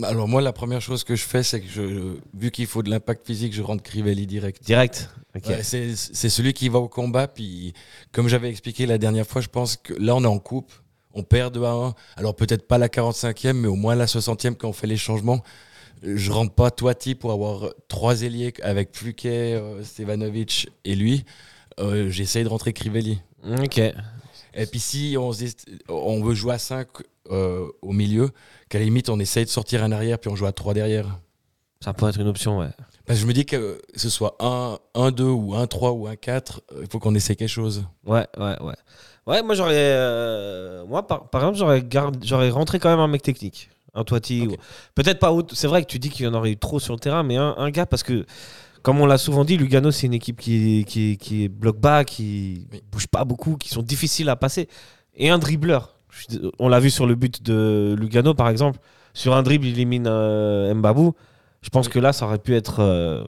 [0.02, 2.90] Alors, moi, la première chose que je fais, c'est que je, vu qu'il faut de
[2.90, 4.62] l'impact physique, je rentre Crivelli direct.
[4.64, 5.46] Direct Ok.
[5.46, 7.26] Ouais, c'est c'est celui qui va au combat.
[7.26, 7.72] Puis,
[8.12, 10.72] comme j'avais expliqué la dernière fois, je pense que là, on est en coupe.
[11.14, 11.94] On perd 2 à 1.
[12.16, 15.42] Alors, peut-être pas la 45e, mais au moins la 60e quand on fait les changements.
[16.02, 21.25] Je rentre pas Toiti pour avoir trois ailiers avec Pluquet, euh, Stevanovic et lui.
[21.80, 23.20] Euh, J'essaye de rentrer Crivelli.
[23.62, 23.79] Ok.
[23.79, 25.57] Et puis, si on, se dit-
[25.88, 26.88] on veut jouer à 5
[27.31, 28.31] au milieu,
[28.68, 31.18] qu'à la limite, on essaye de sortir un arrière, puis on joue à 3 derrière.
[31.81, 32.68] Ça peut être une option, ouais.
[33.07, 36.87] Parce que je me dis que ce soit 1, 1-2 ou 1-3 ou 1-4, il
[36.90, 37.85] faut qu'on essaie quelque chose.
[38.05, 38.74] Ouais, ouais, ouais.
[39.26, 39.72] Ouais, moi j'aurais.
[39.76, 41.85] euh, moi, par, par exemple, j'aurais,
[42.22, 43.70] j'aurais rentré quand même un mec technique.
[43.94, 44.42] Un Toiti.
[44.46, 44.52] Ok.
[44.52, 44.57] ou-
[44.94, 45.33] Peut-être pas.
[45.33, 47.22] haut- C'est vrai que tu dis qu'il y en aurait eu trop sur le terrain,
[47.22, 48.24] mais un, un gars, parce que,
[48.83, 52.05] comme on l'a souvent dit, Lugano, c'est une équipe qui qui qui est bloc bas,
[52.05, 52.83] qui Oui.
[52.90, 54.68] bouge pas beaucoup, qui sont difficiles à passer.
[55.14, 55.98] Et un dribbleur.
[56.59, 58.78] On l'a vu sur le but de Lugano, par exemple.
[59.14, 61.14] Sur un dribble, il élimine euh, Mbabou.
[61.62, 63.24] Je pense que là, ça aurait pu être euh,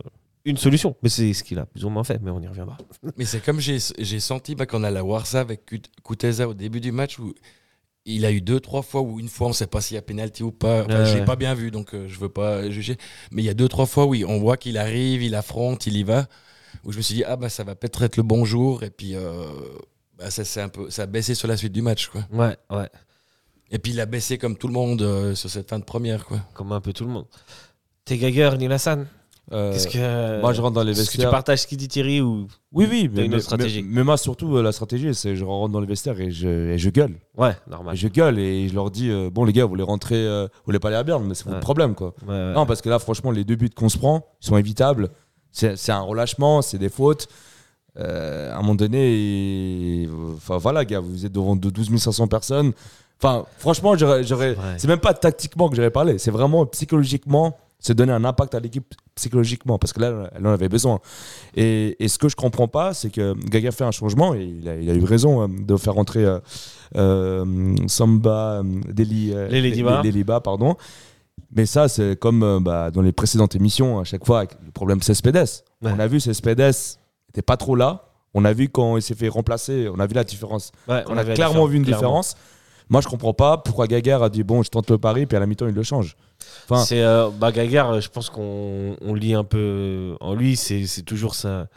[0.46, 0.96] une solution.
[1.03, 2.77] Mais c'est ce qu'il a plus ou moins fait, mais on y reviendra.
[3.16, 3.79] Mais c'est comme j'ai
[4.20, 7.33] senti bah, qu'on a la Warsa avec Kut- Kuteza au début du match où
[8.07, 10.03] il a eu deux, trois fois où une fois on sait pas s'il y a
[10.03, 10.83] pénalty ou pas.
[10.85, 11.27] Enfin, Ouais, je l'ai ouais.
[11.27, 12.97] pas bien vu donc euh, je veux pas juger.
[13.31, 15.97] Mais il y a deux, trois fois oui, on voit qu'il arrive, il affronte, il
[15.97, 16.27] y va.
[16.85, 18.83] Où je me suis dit, ah bah ça va peut-être être le bon jour.
[18.83, 19.47] Et puis euh,
[20.19, 22.09] bah, ça, c'est un peu, ça a baissé sur la suite du match.
[22.09, 22.27] Quoi.
[22.33, 22.88] Ouais, ouais.
[23.71, 26.27] Et puis il a baissé comme tout le monde euh, sur cette fin de première.
[26.27, 26.40] Quoi.
[26.53, 27.27] comme un peu tout le monde.
[28.11, 29.07] Neil Hassan
[29.52, 30.40] Euh, Qu'est-ce que.
[30.40, 31.30] Moi, je rentre dans les Est-ce que tu vestiaires.
[31.30, 32.46] partages ce qu'il dit Thierry ou.
[32.72, 33.83] Oui, oui, mais, mais- stratégie.
[33.83, 36.48] mais- mais moi, surtout, euh, la stratégie, c'est je rentre dans les vestiaires et je,
[36.48, 37.14] et je gueule.
[37.37, 37.94] Ouais, Et normal.
[37.94, 40.62] je gueule et je leur dis euh, Bon, les gars, vous voulez rentrer, euh, vous
[40.66, 41.50] voulez pas aller à Berne, mais c'est Ouais.
[41.52, 42.14] votre problème, quoi.
[42.26, 42.52] Ouais, ouais.
[42.54, 45.11] Non, parce que là, franchement, les deux buts qu'on se prend, ils sont évitables.
[45.52, 47.28] C'est un relâchement, c'est des fautes.
[47.96, 48.98] À un moment donné,
[50.02, 52.72] et- enfin voilà, gars, vous êtes devant de 12 500 personnes.
[53.22, 54.24] Enfin, franchement, j'aurais,
[54.78, 58.61] c'est même pas tactiquement que j'aurais parlé, c'est vraiment psychologiquement, c'est donner un impact à
[58.61, 61.00] l'équipe psychologiquement, parce que là, elle en avait besoin.
[61.55, 64.68] Et, et ce que je comprends pas, c'est que Gaga fait un changement, et il
[64.68, 66.40] a, il a eu raison euh, de faire rentrer euh,
[66.96, 69.33] euh, Samba, Deli,
[70.42, 70.77] pardon.
[71.57, 75.00] Mais ça, c'est comme bah, dans les précédentes émissions, à chaque fois, avec le problème
[75.03, 75.62] Cespedes.
[75.83, 75.92] Ouais.
[75.94, 76.74] On a vu Cespedes
[77.29, 78.11] n'était pas trop là.
[78.35, 80.72] On a vu quand il s'est fait remplacer, on a vu la différence.
[80.88, 82.00] Ouais, On, a clairement vu une clairement.
[82.00, 82.37] différence.
[82.88, 85.40] Moi, je comprends pas pourquoi Gagar a dit bon, je tente le pari, puis à
[85.40, 86.16] la mi-temps, il le change.
[86.68, 91.35] Enfin, C'est euh, bah je pense qu'on on lit un peu en lui, c'est toujours
[91.35, 91.68] ça.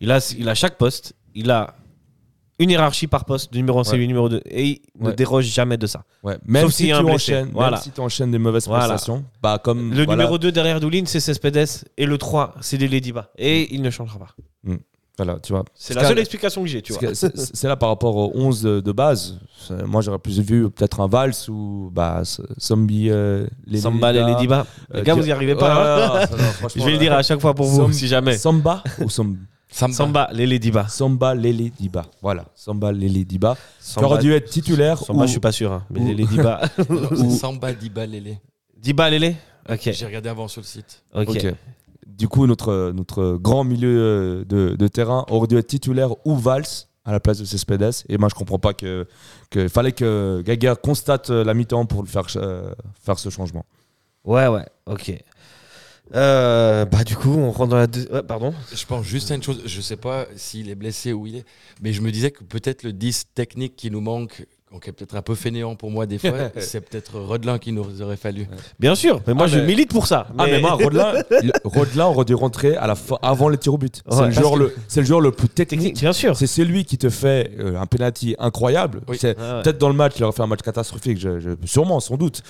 [0.00, 1.74] Il a, il a chaque poste, il a
[2.60, 4.06] une hiérarchie par poste, du numéro 1 c'est Ouais.
[4.06, 6.04] numéro 2, et il ne déroge jamais de ça.
[6.22, 6.38] ouais.
[6.44, 7.72] Même Sauf si tu enchaînes, Voilà.
[7.72, 8.86] même si tu enchaînes des mauvaises Voilà.
[8.86, 12.76] prestations, bah comme Le voilà, numéro 2 derrière Doulin, c'est Cespedes, et le 3, c'est
[12.76, 13.30] Lele Diba.
[13.38, 14.34] Et il ne changera pas.
[15.16, 15.64] Voilà, tu vois.
[15.74, 17.14] C'est la seule explication que j'ai, tu vois.
[17.14, 19.38] C'est là par rapport aux 11 de, de base.
[19.86, 22.22] Moi, j'aurais plus vu peut-être un Vals ou bah,
[22.60, 23.10] Zombie.
[23.10, 24.66] Euh, les Samba, Lelida, Lele Diba.
[24.92, 26.14] Les euh, gars, qui- vous y arrivez pas.
[26.16, 26.26] hein ouais,
[26.62, 28.36] non, Je vais le dire à chaque fois pour vous, Som- si jamais.
[28.36, 29.36] Samba ou Som-
[29.70, 29.94] Samba.
[29.94, 30.86] Samba, Lele Diba.
[30.88, 32.04] Samba Lele Diba.
[32.22, 33.54] Voilà, Samba Lele Diba.
[33.54, 33.60] Qui
[33.92, 34.98] Samba, aurait dû être titulaire.
[34.98, 35.72] Samba, ou- je suis pas sûr.
[35.72, 36.60] hein, mais ou- Lele Diba.
[36.90, 38.36] Non, c'est Samba Diba Lele.
[38.76, 39.34] Diba, Lele
[39.68, 39.90] Ok.
[39.92, 41.02] J'ai regardé avant sur le site.
[41.14, 41.28] Ok.
[41.30, 41.54] Ok.
[42.16, 46.36] Du coup, notre, notre grand milieu euh, de, de terrain aurait dû être titulaire ou
[46.36, 46.64] Valls
[47.04, 47.90] à la place de Cespedes.
[48.08, 49.06] Et moi, je comprends pas que,
[49.50, 52.72] que fallait que Gaga constate euh, la mi-temps pour le faire, euh,
[53.02, 53.66] faire ce changement.
[54.24, 54.64] Ouais, ouais.
[54.86, 55.12] Ok.
[56.14, 57.86] Euh, bah, du coup, on rentre dans la.
[57.86, 58.54] deux- Ouais, pardon.
[58.74, 61.44] Je pense juste à une chose, je sais pas s'il est blessé ou il est,
[61.82, 64.46] mais je me disais que peut-être le 10 technique qui nous manque,
[64.82, 68.02] qui est peut-être un peu fainéant pour moi des fois, c'est peut-être Rodelin qui nous
[68.02, 68.48] aurait fallu.
[68.80, 70.26] Bien sûr, mais moi Ah, je mais- milite pour ça.
[70.36, 71.12] Ah, mais moi, Rodelin,
[71.64, 74.02] Rodelin aurait dû rentrer à la fin, avant les tirs au but.
[74.06, 74.16] Ouais.
[74.16, 75.94] c'est, le joueur le, c'est le joueur le plus technique.
[76.00, 76.36] Bien sûr.
[76.36, 79.02] C'est celui qui te fait euh, un penalty incroyable.
[79.08, 79.16] Oui.
[79.20, 79.62] C'est- Ouais, ouais.
[79.62, 82.42] Peut-être dans le match, il aurait fait un match catastrophique, je- je- sûrement, sans doute.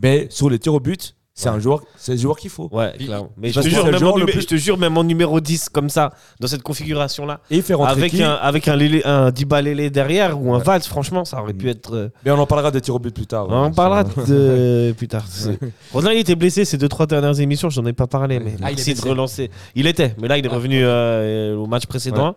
[0.00, 2.68] Mais sur les tirs au but, c'est un joueur, c'est le joueur qu'il faut.
[2.72, 3.30] Ouais, Puis- clairement.
[3.36, 5.38] Mais je te, jure, même en le numé- plus- je te jure, même en numéro
[5.38, 9.02] 10, comme ça, dans cette configuration-là, Et fait rentrer avec qui un, avec un, Lélé-
[9.04, 11.94] un Diba Lélé derrière ou un Valls, franchement, ça aurait pu être.
[11.94, 13.46] euh, Mais on en parlera des tirs au but plus tard.
[13.50, 14.94] On en Ouais, parlera de...
[14.96, 15.26] plus tard.
[15.28, 15.58] C'est-
[15.94, 18.70] il était blessé ces deux, trois dernières émissions, je n'en ai pas parlé, mais Ah,
[18.70, 19.08] il est merci de blessé.
[19.10, 19.50] relancer.
[19.74, 22.34] Il était, mais là, il est Ah, revenu euh, au match précédent.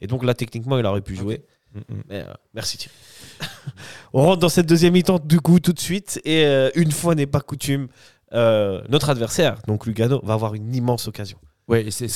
[0.00, 1.42] Et donc là, techniquement, il aurait pu jouer.
[1.74, 2.02] Mm, mm.
[2.08, 2.94] Mais, euh, merci Thierry.
[4.12, 6.20] On rentre dans cette deuxième mi-temps du coup tout de suite.
[6.24, 7.88] Et euh, une fois n'est pas coutume,
[8.34, 11.38] euh, notre adversaire, donc Lugano, va avoir une immense occasion.
[11.72, 12.08] Et c'est-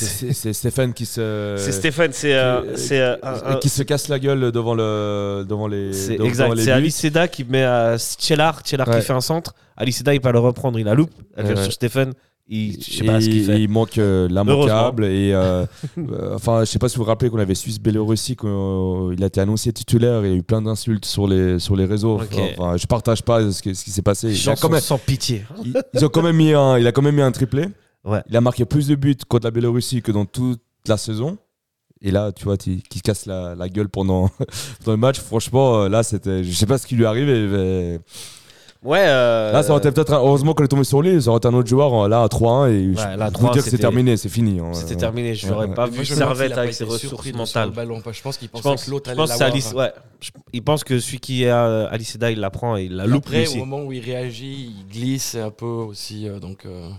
[0.53, 1.55] Stéphane qui se.
[1.59, 3.17] c'est Stéphane, c'est euh, qui- c'est, euh,
[3.61, 6.57] qui se casse la gueule devant le devant les c'est devant exact.
[6.57, 6.71] C'est buts.
[6.73, 8.99] Ali Seda qui met à Tchelar Ouais.
[8.99, 9.55] qui fait un centre.
[9.77, 11.13] Ali Seda, il va le reprendre, il la loupe.
[11.39, 11.55] Ouais.
[11.63, 12.15] sur Stéphane.
[12.47, 13.61] Il, je sais Et pas ce qu'il fait.
[13.63, 15.07] Il manque euh, l'immanquable.
[15.07, 15.65] Et euh,
[15.99, 19.41] euh, enfin, je sais pas si vous vous rappelez qu'on avait Suisse-Biélorussie, qu'il a été
[19.41, 22.21] annoncé titulaire et il y a eu plein d'insultes sur les, sur les réseaux.
[22.21, 22.39] Ok.
[22.59, 24.29] Enfin, je partage pas ce, que- ce qui s'est passé.
[24.29, 25.45] Il a, Chanson quand même, sans pitié.
[25.65, 27.67] il- ils ont quand même mis un, il a quand même mis un triplé.
[28.05, 28.21] Ouais.
[28.29, 31.39] Il a marqué plus de buts contre la Biélorussie que dans toute la saison.
[32.03, 34.29] Et là, tu vois, qui se casse la, la gueule pendant,
[34.85, 35.19] pendant le match.
[35.19, 37.27] Franchement, euh, là, c'était, je sais pas ce qui lui arrive.
[37.27, 37.99] mais-
[38.85, 38.99] Ouais.
[39.01, 40.13] euh, Là, ça aurait été peut-être.
[40.13, 41.21] Heureusement qu'on est tombé sur lui.
[41.23, 42.05] Ça aurait été un autre joueur.
[42.05, 42.69] euh, Là, à 3-1.
[42.71, 44.17] Et je Ouais, là, peux 3-1, vous dire que c'est terminé.
[44.19, 44.61] C'est fini.
[44.61, 44.73] hein.
[44.75, 44.97] C'était Ouais.
[45.01, 45.35] terminé.
[45.35, 45.75] Je Ouais, n'aurais ouais.
[45.75, 47.71] pas vu je Servette avec ses ressources mentales.
[47.71, 48.03] ballon.
[48.13, 49.49] Je pense qu'il Je pense, que l'autre je allait l'avoir.
[49.51, 49.73] Alice.
[49.73, 49.91] Ouais.
[50.21, 53.07] Je- il pense que celui qui est à Aliceda, il la prend et il la
[53.07, 56.29] loupe Après, au moment où il réagit, il glisse un peu aussi.
[56.29, 56.91] euh, donc, euh,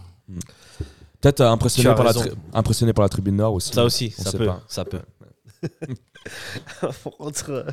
[1.22, 3.74] Peut-être impressionné, par la tri- impressionné par la tribune Nord aussi.
[3.74, 5.02] Ça aussi, On ça peut, ça peut.
[7.20, 7.66] Entre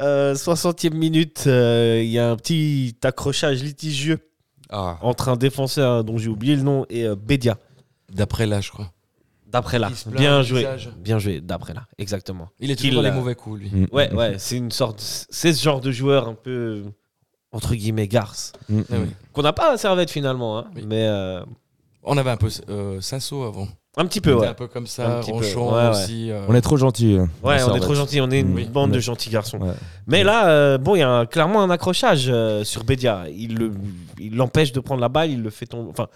[0.00, 4.18] euh, 60e minute, euh, il y a un petit accrochage litigieux
[4.70, 4.98] Ah.
[5.02, 7.58] entre un défenseur dont j'ai oublié le nom et euh, Bédia.
[8.12, 8.92] d'après là, je crois.
[9.46, 10.66] D'après là, bien joué,
[10.96, 11.40] bien joué.
[11.42, 12.48] D'après là, exactement.
[12.58, 13.70] Il est toujours dans les euh, mauvais coups, lui.
[13.70, 13.86] Mm.
[13.92, 16.84] Ouais, ouais, c'est une sorte, c'est ce genre de joueur un peu
[17.50, 19.08] entre guillemets garce Mm, Ah mm.
[19.34, 20.84] qu'on n'a pas à Servette finalement, hein, Oui.
[20.86, 21.44] mais euh,
[22.02, 23.68] On avait un peu euh, Sasso avant.
[23.98, 24.48] Un petit peu, C'était ouais.
[24.48, 25.36] un peu comme Un ça, petit peu.
[25.36, 25.88] Ronchon Ouais, ouais.
[25.90, 26.30] aussi.
[26.30, 27.18] euh, On est trop gentil.
[27.42, 28.64] Ouais, on est trop gentils, on est une Oui.
[28.64, 29.58] bande de gentils garçons.
[29.58, 29.74] Ouais.
[30.06, 33.24] Mais là, euh, bon, il y a un- clairement un accrochage euh, sur Bédia.
[33.36, 33.72] Il le-
[34.18, 35.90] il l'empêche de prendre la balle, il le fait tomber.
[35.90, 36.06] Enfin,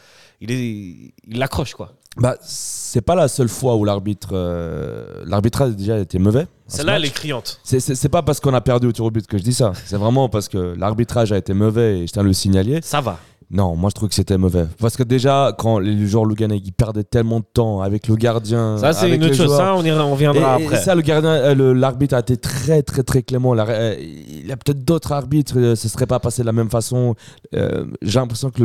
[0.40, 1.92] il l'accroche quoi.
[2.16, 6.46] Bah, c'est pas la seule fois où l'arbitre, euh, l'arbitrage déjà été mauvais.
[6.66, 7.60] Celle-là, elle est criante.
[7.62, 9.52] C'est- C'est c'est pas parce qu'on a perdu au tir au but que je dis
[9.52, 9.72] ça.
[9.84, 12.80] C'est vraiment parce que l'arbitrage a été mauvais et je tiens à le signaler.
[12.82, 13.18] Ça va.
[13.48, 14.66] Non, moi je trouve que c'était mauvais.
[14.80, 18.76] Parce que déjà, quand les joueurs Luganais ils perdaient tellement de temps avec le gardien.
[18.78, 19.56] Ça, c'est une autre chose.
[19.56, 20.80] Ça, on, ira, on viendra Et- et après.
[20.82, 23.54] ça, le gardien, euh, l'arbitre a été très, très, très clément.
[23.56, 26.70] Euh, Il y a peut-être d'autres arbitres, euh, ce serait pas passé de la même
[26.70, 27.14] façon.
[27.52, 28.62] J'ai l'impression que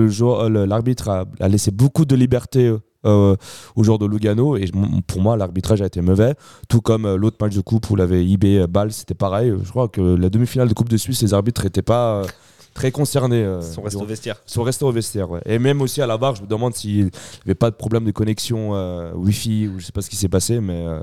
[0.66, 2.74] l'arbitre a, a laissé beaucoup de liberté
[3.06, 3.36] euh,
[3.76, 4.58] aux joueurs de Lugano.
[4.58, 4.66] Et
[5.08, 6.34] pour moi, l'arbitrage a été mauvais.
[6.70, 9.54] Tout comme euh, l'autre match de coupe où l'avait IB Ball, c'était pareil.
[9.64, 12.22] Je crois que la demi-finale de Coupe de Suisse, les arbitres n'étaient pas.
[12.22, 12.24] euh,
[12.74, 13.44] Très concernés.
[13.44, 14.36] euh, restés durant- au vestiaire.
[14.46, 15.30] sont restés au vestiaire.
[15.30, 15.42] ouais.
[15.46, 17.12] Et même aussi à la barre, je me demande s'il n'y
[17.46, 20.30] avait pas de problème de connexion euh, Wi-Fi ou je sais pas ce qui s'est
[20.30, 21.02] passé, mais euh,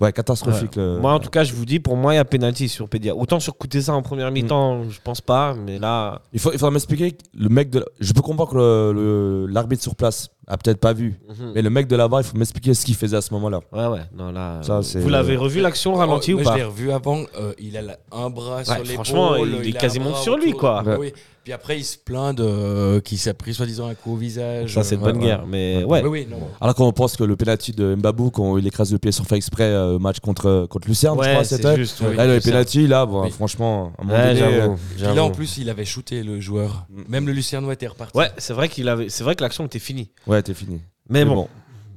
[0.00, 0.76] ouais, catastrophique.
[0.76, 2.88] le- Moi, en tout cas, je vous dis, pour moi, il y a penalty sur
[2.88, 3.14] Pédia.
[3.14, 4.34] Autant sur Koutessa en première Mm.
[4.34, 6.22] mi-temps, je pense pas, mais là.
[6.32, 7.80] Il, faut, il faudra m'expliquer que le mec de.
[7.80, 11.52] la- Je peux comprendre que le- le- l'arbitre sur place a peut-être pas vu, mhm.
[11.54, 13.60] mais le mec de barre, il faut m'expliquer ce qu'il faisait à ce moment-là.
[13.72, 14.00] Ouais, ouais.
[14.16, 14.60] Non, là.
[14.62, 16.90] Ça, euh, c'est- vous l'avez revu l'action ralenti Oh, ou moi, pas Je l'ai revu
[16.90, 17.24] avant.
[17.38, 18.94] euh, il a un bras sur l'épaule.
[18.94, 20.82] franchement, il est quasiment sur lui, autour quoi.
[20.82, 20.96] Ouais.
[20.98, 21.12] Oui.
[21.44, 24.74] Puis après, il se plaint de euh, qu'il s'est pris soi-disant un coup au visage.
[24.74, 25.24] Ça, c'est de euh, bonne ouais.
[25.24, 25.44] guerre.
[25.46, 26.00] Mais ouais.
[26.02, 26.36] Oui, oui, non.
[26.60, 29.36] Alors qu'on pense que le penalty de Mbabou, quand il écrase le pied sans faire
[29.36, 31.74] exprès, euh, match contre, contre Lucerne, je Ouais, crois, c'est c'était.
[31.76, 31.98] juste.
[32.00, 32.08] Oui.
[32.10, 32.14] ouais.
[32.16, 33.30] Là, le penalty, là, bon, Oui.
[33.32, 34.68] franchement, à un moment Ouais, donné, euh.
[34.96, 36.86] Puis là, en plus, il avait shooté le joueur.
[36.90, 37.02] Mm.
[37.08, 38.16] Même le Lucernois était reparti.
[38.16, 39.08] Ouais, c'est vrai qu'il avait.
[39.08, 40.10] C'est vrai que l'action était finie.
[40.28, 40.80] ouais, t'es fini.
[41.08, 41.48] Mais Mais bon, bon.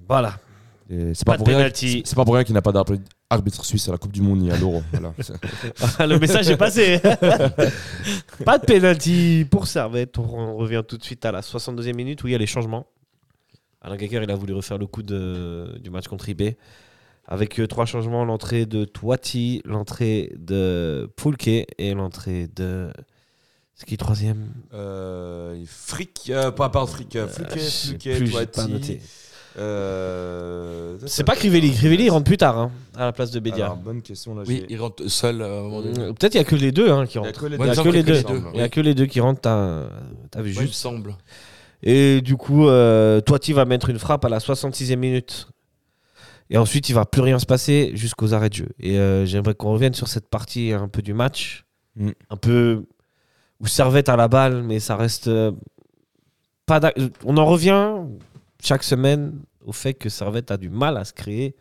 [0.10, 0.40] voilà.
[0.90, 3.66] C'est Pas pas, de pour rien- c'est pas pour rien qu'il n'a pas d'arbitre arbitre
[3.66, 4.84] suisse à la Coupe du Monde ni à l'Euro.
[4.92, 5.14] Voilà.
[6.08, 7.00] le message est passé.
[8.46, 10.18] pas de penalty pour Servette.
[10.18, 12.88] On revient tout de suite à la 62e minute où il y a les changements.
[13.82, 16.56] Alain Gaker, il a voulu refaire le coup de, du match contre IB.
[17.28, 22.92] avec euh, trois changements l'entrée de Toiti, l'entrée de Poulke et l'entrée de.
[23.76, 24.54] C'est qui troisième?
[24.74, 29.00] Euh, fric, euh, pas, pas fric, euh, Fluquet, Euh, Fluquet, Toiti,
[29.58, 31.74] euh, C'est pas Crivelli.
[31.74, 33.66] Crivelli il rentre plus tard hein, à la place de Bédia.
[33.66, 34.44] Alors, bonne question là.
[34.48, 36.00] Oui, j'ai- il rentre seul à un moment donné.
[36.00, 37.46] Euh, Peut-être il y a que les deux hein, qui rentrent.
[37.48, 38.22] Il y a que les qu'il deux.
[38.24, 38.44] que les deux.
[38.54, 39.42] Il y a que les deux qui rentrent.
[39.42, 39.84] T'as
[40.32, 40.80] t'as vu Ouais, il me juste.
[40.80, 41.16] semble.
[41.84, 45.48] Et du coup, euh, Toiti va mettre une frappe à la 66e minute.
[46.50, 48.70] Et ensuite, il va plus rien se passer jusqu'aux arrêts de jeu.
[48.80, 51.66] Et euh, j'aimerais qu'on revienne sur cette partie un peu du match.
[51.96, 52.10] Mm.
[52.30, 52.86] Un peu
[53.60, 55.52] où Servette a la balle, mais ça reste euh,
[56.66, 56.80] pas.
[57.24, 57.94] On en revient
[58.64, 61.56] chaque semaine au fait que Servette a du mal à se créer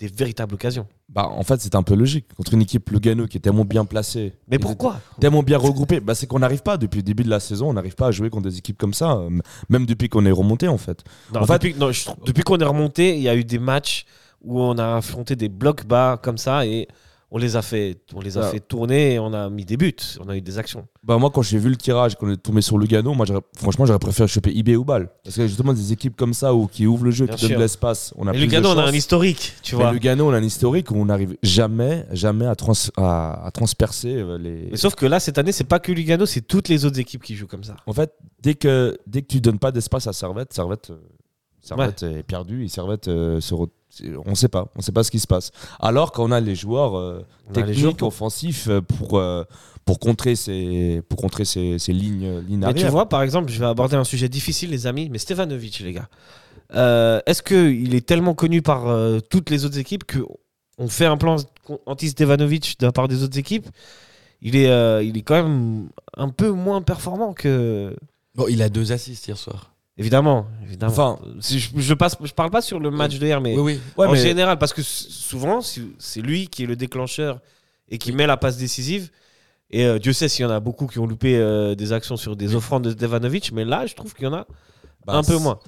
[0.00, 0.86] des véritables occasions.
[1.08, 2.26] Bah, en fait, c'est un peu logique.
[2.36, 6.16] Contre une équipe Lugano qui est tellement bien placée, Mais pourquoi tellement bien regroupée, bah,
[6.16, 8.28] c'est qu'on n'arrive pas, depuis le début de la saison, on n'arrive pas à jouer
[8.28, 9.30] contre des équipes comme ça, euh,
[9.68, 11.04] même depuis qu'on est remonté en fait.
[11.32, 14.04] Non, En fait- depuis, trouve- depuis qu'on est remonté, il y a eu des matchs
[14.42, 16.88] où on a affronté des blocs bas comme ça et
[17.36, 18.50] on les a fait, on les a Ah.
[18.50, 19.92] fait tourner et on a mis des buts,
[20.24, 20.86] on a eu des actions.
[21.02, 23.98] Bah, moi, quand j'ai vu le tirage, qu'on est tombé sur Lugano, moi, franchement, j'aurais
[23.98, 25.08] préféré choper IB ou Bâle.
[25.24, 27.56] Parce que justement, des équipes comme ça, où, qui ouvrent le jeu, Bien qui donnent
[27.56, 29.92] de l'espace, on a Et plus Lugano, de on a un historique, tu Mais vois.
[29.92, 34.14] Lugano, on a un historique où on n'arrive jamais, jamais à, trans à, à transpercer
[34.14, 34.68] euh, les.
[34.70, 37.24] Mais sauf que là, cette année, c'est pas que Lugano, c'est toutes les autres équipes
[37.24, 37.74] qui jouent comme ça.
[37.86, 40.96] En fait, dès que, dès que tu donnes pas d'espace à Servette, Servette, euh,
[41.60, 43.68] Servette est perdu et Servette euh, se re-
[44.26, 45.50] on sait pas, on sait pas ce qui se passe.
[45.80, 49.18] Alors qu'on a les joueurs euh, On a les techniques, joueurs pour- offensifs euh, pour
[49.18, 49.44] euh,
[49.84, 52.86] pour contrer ces pour contrer ces, ces lignes lignes Mais arrière.
[52.86, 55.92] tu vois, par exemple, je vais aborder un sujet difficile, les amis, mais Stevanovic, les
[55.92, 56.08] gars.
[56.74, 60.20] Euh, Est-ce qu'il est tellement connu par euh, toutes les autres équipes que
[60.78, 61.36] on fait un plan
[61.86, 63.68] anti-Stevanovic de la part des autres équipes?
[64.42, 67.94] Il est, euh, il est quand même un peu moins performant que.
[68.34, 69.73] Bon, il a deux assists hier soir.
[69.96, 70.92] Évidemment, évidemment.
[70.92, 73.80] Enfin- je, je passe, je parle pas sur le match de hier, mais Oui, oui.
[73.96, 77.40] Ouais, en mais- général, parce que souvent, c'est lui qui est le déclencheur
[77.88, 79.10] et qui met la passe décisive.
[79.70, 82.16] Et euh, Dieu sait s'il y en a beaucoup qui ont loupé euh, des actions
[82.16, 84.46] sur des offrandes de Stevanovic, mais là, je trouve qu'il y en a
[85.06, 85.58] bah, un peu moins.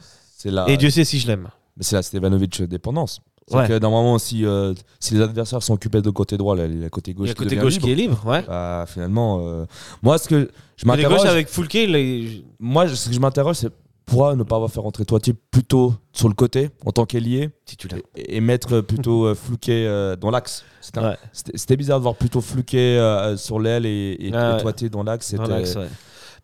[0.45, 1.49] La, Et Dieu sait si je l'aime.
[1.77, 3.21] mais c'est la Stevanovic dépendance.
[3.49, 3.69] C'est Ouais.
[3.69, 6.81] que normalement, si, euh, si les adversaires sont occupés de côté droit, là, il y
[6.81, 7.85] a le côté gauche y a le qui côté devient gauche libre.
[7.87, 8.43] qui est libre, ouais.
[8.47, 9.67] Bah, finalement, euh,
[10.03, 13.73] moi, ce que je m'interroge, avec est- moi, ce que je m'interroge, c'est
[14.07, 18.01] pourquoi ne pas avoir fait rentrer Toitier plutôt sur le côté en tant qu'ailier titulaire.
[18.15, 20.65] et, et mettre plutôt euh, Flouquet euh, dans l'axe.
[20.81, 21.77] C'était Ouais.
[21.77, 24.61] Bizarre de voir plutôt Flouquet euh, sur l'aile et, et, Ah et ouais.
[24.63, 25.35] Toitier dans l'axe.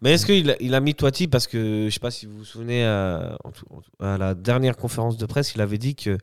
[0.02, 2.38] Mais est-ce qu'il a, il a mis Toiti parce que je sais pas si vous
[2.38, 3.66] vous souvenez à, tout-
[4.04, 6.18] à la dernière conférence de presse, il avait dit que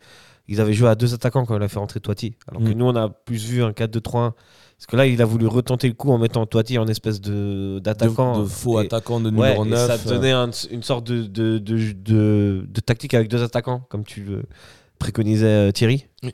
[0.49, 2.33] ils avaient joué à deux attaquants quand il a fait rentrer Toiti.
[2.49, 2.73] Alors que Mm.
[2.73, 4.33] nous on a plus vu un 4-2-3-1.
[4.79, 7.75] Parce que là il a voulu retenter le coup en mettant Toiti en espèce de
[7.75, 8.39] de, d'attaquant.
[8.39, 9.87] de faux Et- attaquant de Ouais, numéro et 9.
[9.87, 14.05] ça donnait un- une sorte de, de, de, de- de tactique avec deux attaquants, comme
[14.05, 14.43] tu le
[14.97, 16.05] préconisais euh, Thierry.
[16.23, 16.33] Ouais,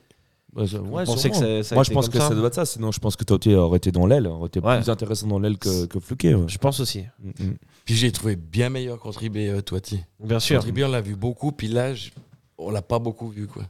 [0.55, 2.65] ouais, que ça- ça a Moi, je pense que ça ça doit être ça.
[2.65, 4.25] Sinon, je pense que Toitier aurait été dans l'aile.
[4.27, 4.77] aurait été Ouais.
[4.79, 6.34] plus intéressant dans l'aile que, que Flouquet.
[6.34, 6.45] ouais.
[6.47, 7.53] Je pense aussi, Mm, mm.
[7.84, 9.99] Puis j'ai trouvé bien meilleur contre IB euh, Toiti.
[10.23, 10.58] bien sûr.
[10.60, 12.10] Contre IB, on l'a vu beaucoup, puis là, je-
[12.58, 13.47] on l'a pas beaucoup vu.
[13.47, 13.63] Quoi.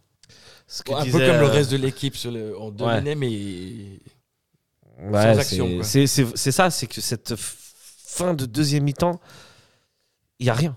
[0.68, 3.32] Ce que un disait, peu comme le euh, reste de l'équipe, le- on dominait, mais
[5.00, 5.42] Ouais, Sans
[6.36, 9.20] c'est- ça, c'est que cette fin de deuxième mi-temps,
[10.40, 10.76] il n'y a rien.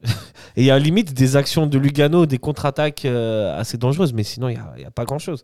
[0.56, 4.22] Et il y a limite des actions de Lugano, des contre-attaques euh, assez dangereuses, mais
[4.22, 5.42] sinon, il n'y a, pas grand-chose.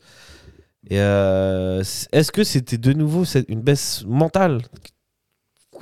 [0.93, 4.63] Euh, est-ce que c'était de nouveau une baisse mentale?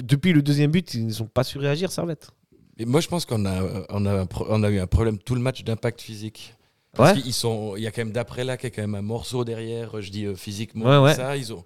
[0.01, 2.31] Depuis le deuxième but, ils n'ont pas su réagir, Servette.
[2.79, 5.18] Mais moi, je pense qu'on a, on a, un pro- on a eu un problème
[5.18, 6.55] tout le match d'impact physique.
[6.94, 7.22] Parce Ouais.
[7.22, 9.03] qu'ils sont, il y a quand même d'après là, qu'il y a quand même un
[9.03, 10.01] morceau derrière.
[10.01, 11.14] Je dis euh, physiquement, Ouais, ouais.
[11.14, 11.62] ça, ils ont,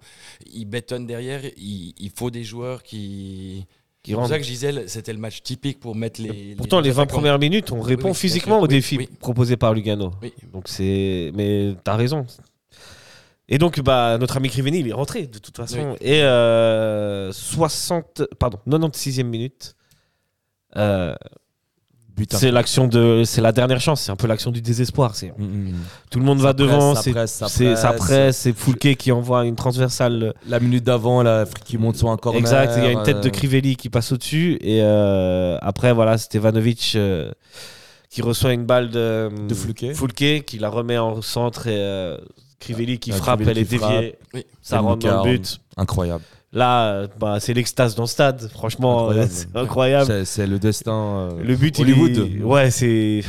[0.53, 1.41] ils bétonnent derrière.
[1.57, 3.65] Il, il faut des joueurs qui.
[4.05, 6.55] C'est pour ça que je disais, c'était le match typique pour mettre les.
[6.55, 7.15] Pourtant, les 20 attaquants.
[7.19, 8.63] premières minutes, on répond oui, physiquement sûr.
[8.63, 10.11] aux Oui, proposés par Lugano.
[10.51, 12.25] Donc c'est, mais t'as raison.
[13.47, 15.95] Et donc, bah, notre ami Criveni, il est rentré de toute façon.
[16.01, 19.75] Et euh, 60, pardon, 96e minute.
[20.75, 21.15] Euh.
[22.29, 24.01] C'est l'action de, c'est la dernière chance.
[24.01, 25.15] C'est un peu l'action du désespoir.
[25.15, 25.73] C'est Mm, mm.
[26.09, 26.95] tout le monde Ça va presse, devant.
[26.95, 27.43] ça C'est presse,
[27.81, 28.37] ça presse.
[28.37, 30.33] C'est Foulke qui envoie une transversale.
[30.47, 32.39] La minute d'avant, la qui monte sur un corner.
[32.39, 32.73] Exact.
[32.77, 34.57] Il y a une tête de euh, Crivelli qui passe au-dessus.
[34.61, 37.31] Et euh, après, voilà, Stevanovic euh,
[38.09, 39.93] qui reçoit une balle de, De Fouquet.
[39.93, 42.17] Fouquet, qui la remet en centre et euh,
[42.59, 44.15] Crivelli qui Ah, frappe, Crivelli elle est qui déviée.
[44.35, 44.45] Oui.
[44.61, 45.59] Ça rentre dans le but.
[45.77, 46.23] Incroyable.
[46.53, 48.47] Là, bah, c'est l'extase dans le stade.
[48.49, 49.29] Franchement, Incroyable.
[49.31, 50.05] euh, c'est incroyable.
[50.05, 50.93] C'est- C'est le destin.
[51.33, 52.11] euh, Le but, Hollywood.
[52.15, 52.43] il est...
[52.43, 53.23] Ouais, c'est...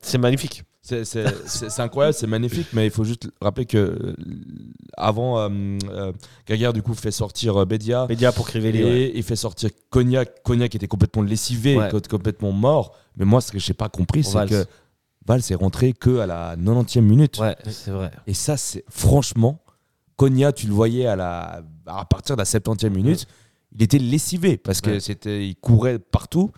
[0.00, 0.64] C'est magnifique.
[0.84, 4.14] C'est c'est- c'est- c'est incroyable, c'est magnifique, mais il faut juste rappeler que euh,
[4.96, 5.48] avant, euh,
[5.90, 6.12] euh,
[6.48, 8.80] Gaguerre du coup fait sortir Bédia Média pour Crivelli.
[8.80, 9.12] et ouais.
[9.14, 10.42] il fait sortir Cognac.
[10.42, 11.88] Cognac était complètement lessivé, Ouais.
[12.10, 12.96] complètement mort.
[13.16, 14.48] Mais moi, ce que j'ai pas compris, c'est Valls.
[14.48, 14.64] que
[15.24, 17.38] Val est rentré que à la 90e minute.
[17.38, 18.10] Ouais, c'est vrai.
[18.26, 19.60] Et ça, c'est franchement,
[20.16, 23.26] Konya, tu le voyais à, la, à partir de la 70e minute,
[23.74, 25.00] il était lessivé parce que Ouais.
[25.00, 26.50] c'était, il courait partout.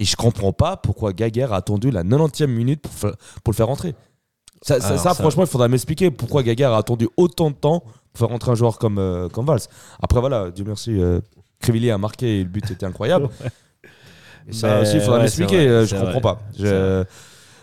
[0.00, 3.12] Et je comprends pas pourquoi Gaguerre a attendu la 90e minute pour, fa-
[3.44, 3.94] pour le faire rentrer.
[4.62, 4.80] Ça,
[5.14, 8.54] franchement, il faudra m'expliquer pourquoi Gaguerre a attendu autant de temps pour faire rentrer un
[8.54, 9.60] joueur comme, euh, comme Valls.
[10.02, 11.20] Après, voilà, Dieu merci, euh,
[11.60, 13.28] Crivelli a marqué et le but était incroyable.
[14.48, 15.56] Et ça Mais aussi, il faudra ouais, m'expliquer.
[15.56, 16.20] vrai, euh, c'est Je comprends vrai.
[16.20, 16.42] pas.
[16.56, 17.04] C'est Je,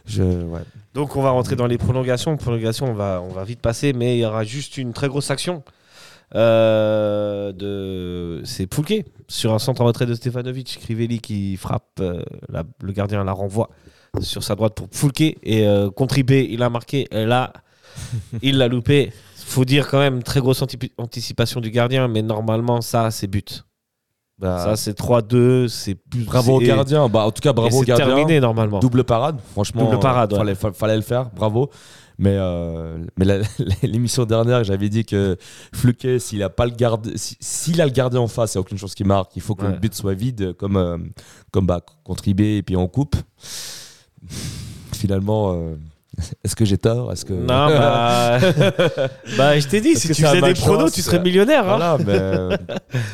[0.06, 0.62] je, ouais.
[0.96, 2.36] Donc on va rentrer dans les prolongations.
[2.38, 5.30] Prolongation, on va, on va vite passer, mais il y aura juste une très grosse
[5.30, 5.64] action.
[6.36, 8.42] Euh, de...
[8.46, 10.80] C'est Poulquet sur un centre en retrait de Stefanovic.
[10.82, 13.70] Crivelli qui frappe, euh, la- le gardien la renvoie
[14.20, 15.38] sur sa droite pour Poulquet.
[15.44, 17.08] Et euh, contribé, il a marqué.
[17.12, 17.54] Et là,
[18.42, 19.12] il l'a loupé.
[19.36, 20.64] Faut dire quand même, très grosse
[20.98, 23.66] anticipation du gardien, mais normalement, ça, c'est but.
[24.40, 25.68] Bah, Ça, c'est 3-2.
[25.68, 27.10] C'est plus bravo au gardien.
[27.10, 28.06] Bah, en tout cas, bravo au gardien.
[28.08, 28.80] terminé normalement.
[28.80, 29.84] Double parade, franchement.
[29.84, 30.40] Double parade, euh, ouais.
[30.40, 31.70] fallait, fa- fallait le faire, bravo.
[32.24, 33.26] Mais, euh, mais
[33.84, 35.38] l'émission dernière, j'avais dit que
[35.74, 38.60] Fluquet, s'il a pas le garde, si- s'il a le gardien en face, il n'y
[38.60, 39.36] a aucune chose qui marque.
[39.36, 39.72] Il faut que Ouais.
[39.72, 40.98] le but soit vide, comme, euh,
[41.52, 43.16] comme bah, contre IB et puis on coupe.
[44.94, 45.76] Finalement, euh,
[46.44, 47.12] est-ce que j'ai tort?
[47.12, 48.40] Est-ce que Non, bah,
[49.38, 51.68] bah je t'ai dit, si tu faisais des pronos, tu serais millionnaire.
[51.68, 51.78] hein.
[51.78, 52.58] Voilà, mais, euh,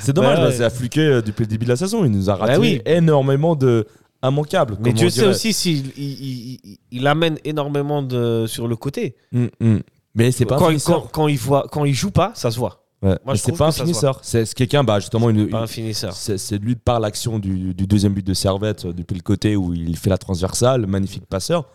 [0.02, 0.52] c'est dommage, Bah ouais.
[0.52, 2.04] c'est à Fluquet depuis le début de la saison.
[2.04, 2.82] Il nous a raté Bah oui.
[2.86, 3.88] énormément de
[4.24, 4.78] immanquables.
[4.80, 8.76] Mais Dieu on sait aussi s'il il, il- il- il amène énormément de, sur le
[8.76, 9.16] côté.
[9.32, 9.78] Mm, mm.
[10.16, 11.02] Mais c'est pas un quand, il, finisseur.
[11.04, 12.84] quand, quand il voit, quand il joue pas, ça se voit.
[13.04, 14.20] Ouais, Moi, c'est pas un finisseur.
[14.24, 16.14] C'est quelqu'un, bah, justement, une, Pas un finisseur.
[16.14, 19.72] c'est lui par l'action du, du deuxième but de Servette euh, depuis le côté où
[19.76, 21.66] il fait la transversale, magnifique passeur,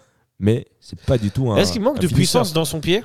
[0.40, 1.56] mais c'est pas du tout un.
[1.58, 2.42] Est-ce qu'il manque un de finisseur.
[2.42, 3.04] puissance dans son pied?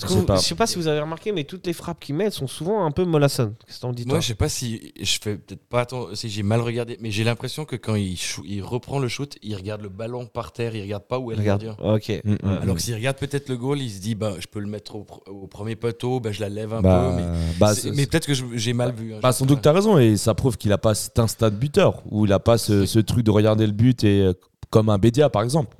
[0.00, 0.36] Parce que Je sais vous- pas.
[0.36, 2.84] Je sais pas si vous avez remarqué, mais toutes les frappes qu'il met sont souvent
[2.86, 3.54] un peu mollassonnes.
[3.66, 6.14] Qu'est-ce que t'en dis toi Moi, je sais pas si je fais peut-être pas attention,
[6.14, 8.16] si j'ai mal regardé, mais j'ai l'impression que quand il,
[8.62, 11.42] reprend le shoot, il regarde le ballon par terre, il regarde pas où est le
[11.42, 11.76] gardien.
[11.82, 12.10] Ok.
[12.24, 12.38] Mm, mm.
[12.62, 14.96] Alors que s'il regarde peut-être le goal, il se dit bah je peux le mettre
[14.96, 17.16] au, pr- au premier poteau, bah, je la lève un Bah, peu.
[17.22, 19.14] Mais, bah, mais peut-être que j'ai mal vu.
[19.14, 19.62] hein, bah, sans doute pas.
[19.64, 22.38] t'as raison et ça prouve qu'il a pas cet instinct de buteur où il a
[22.38, 24.30] pas ce, ce truc de regarder le but et
[24.70, 25.76] comme un Bédia par exemple.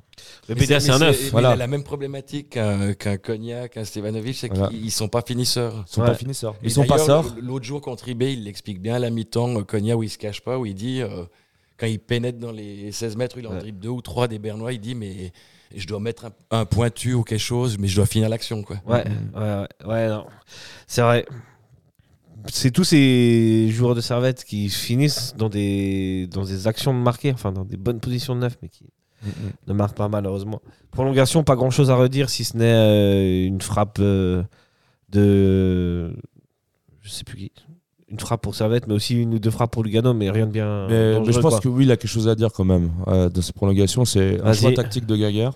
[0.49, 1.49] Le c'est un voilà.
[1.49, 4.69] Il a la même problématique qu'un qu'un Cognac, qu'un Stevanovic, c'est Voilà.
[4.69, 5.85] qu'ils sont pas finisseurs.
[5.87, 6.07] Ils sont Ouais.
[6.07, 6.55] pas finisseurs.
[6.63, 7.25] Ils Et sont passeurs.
[7.41, 10.17] L'autre jour contre eBay, il l'explique bien à la mi-temps, euh, Cognac, où il se
[10.17, 11.23] cache pas, où il dit, euh,
[11.77, 13.59] quand il pénètre dans les 16 mètres, il en Ouais.
[13.59, 15.31] dribble deux ou trois des Bernois, il dit, mais
[15.75, 18.61] je dois mettre un, un pointu ou quelque chose, mais je dois finir l'action.
[18.63, 18.77] quoi.
[18.85, 19.03] Ouais,
[19.35, 20.17] ouais, ouais, ouais.
[20.87, 21.25] C'est vrai.
[22.51, 27.31] C'est tous ces joueurs de servette qui finissent dans des, dans des actions de marquer,
[27.33, 28.85] enfin dans des bonnes positions de neuf, mais qui
[29.67, 30.61] ne marquent pas malheureusement.
[30.91, 34.43] Prolongation, pas grand chose à redire si ce n'est euh, une frappe euh,
[35.09, 36.13] de.
[37.01, 37.51] Je sais plus qui.
[38.09, 40.51] Une frappe pour Servette, mais aussi une ou deux frappes pour Lugano, mais rien de
[40.51, 40.87] bien.
[40.89, 41.59] Mais, je pense quoi.
[41.61, 44.03] que oui, il a quelque chose à dire quand même euh, dans ces prolongations.
[44.03, 45.53] C'est un choix tactique de Gaguerre.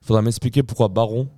[0.00, 1.28] Il faudra m'expliquer pourquoi Baron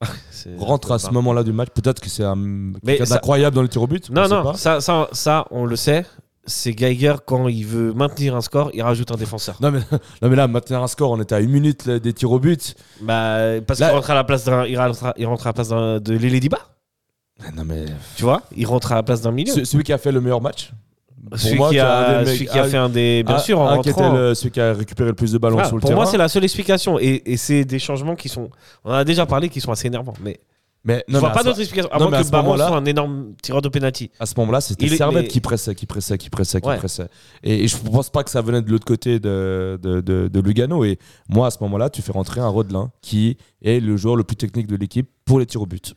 [0.58, 1.68] rentre à ce moment-là du match.
[1.72, 2.36] Peut-être que c'est un
[2.82, 4.08] d'incroyable dans le tir au but.
[4.10, 4.54] on Non, non, pas.
[4.54, 6.04] ça, ça, ça, on le sait.
[6.44, 9.56] C'est Geiger, quand il veut maintenir un score, il rajoute un défenseur.
[9.60, 9.78] Non mais,
[10.22, 12.40] non mais là, maintenir un score, on était à une minute là, des tirs au
[12.40, 12.74] but.
[13.00, 15.68] Bah, parce qu'il rentre à la place d'un, il rentre, il rentre à la place
[15.68, 16.58] d'un, de Lélé Diba.
[17.56, 17.84] Non mais
[18.16, 19.52] Tu vois, il rentre à la place d'un milieu.
[19.52, 20.72] Ce- celui qui a fait le meilleur match.
[21.30, 23.80] Pour celui moi, qui a, mecs- qui fait un des, bien un- sûr, en un
[23.80, 24.16] qui était rentrant.
[24.18, 26.00] le- celui qui a récupéré le plus de ballons sur le pour terrain.
[26.02, 26.98] moi, c'est la seule explication.
[26.98, 28.50] Et, et c'est des changements qui sont.
[28.84, 30.14] On en a déjà parlé, qui sont assez énervants.
[30.20, 30.40] Mais
[30.84, 31.90] mais je non, vois mais pas d'autre explication.
[31.92, 34.10] À non, moins mais à que ce Baron soit un énorme tireur de penalty.
[34.18, 36.68] à ce moment-là, c'était Il est- Servette mais- qui pressait, qui pressait, qui pressait, qui
[36.68, 36.76] Ouais.
[36.76, 37.08] pressait.
[37.42, 40.40] Et, et je pense pas que ça venait de l'autre côté de, de, de- de
[40.40, 40.84] Lugano.
[40.84, 44.24] Et moi, à ce moment-là, tu fais rentrer un Rodelin qui est le joueur le
[44.24, 45.94] plus technique de l'équipe pour les tirs au but.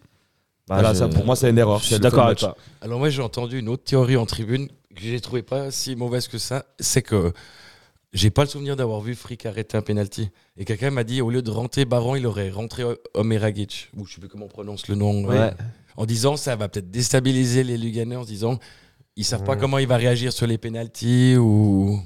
[0.68, 1.80] Bah, Voilà, je- ça, pour moi, c'est une erreur.
[1.80, 2.56] Je suis d'accord avec toi.
[2.82, 6.28] Alors moi, j'ai entendu une autre théorie en tribune que j'ai trouvé pas si mauvaise
[6.28, 6.66] que ça.
[6.80, 7.34] C'est que
[8.16, 10.30] j'ai pas le souvenir d'avoir vu Frick arrêter un penalty.
[10.58, 14.14] Et quelqu'un m'a dit, au lieu de rentrer Baron, il aurait rentré Omeragic, ou je
[14.14, 15.26] sais plus comment on prononce le nom.
[15.26, 15.52] Ouais.
[15.98, 18.58] en disant ça va peut-être déstabiliser les Luganais en se disant
[19.18, 22.02] ils savent pas comment il va réagir sur les pénalties ou.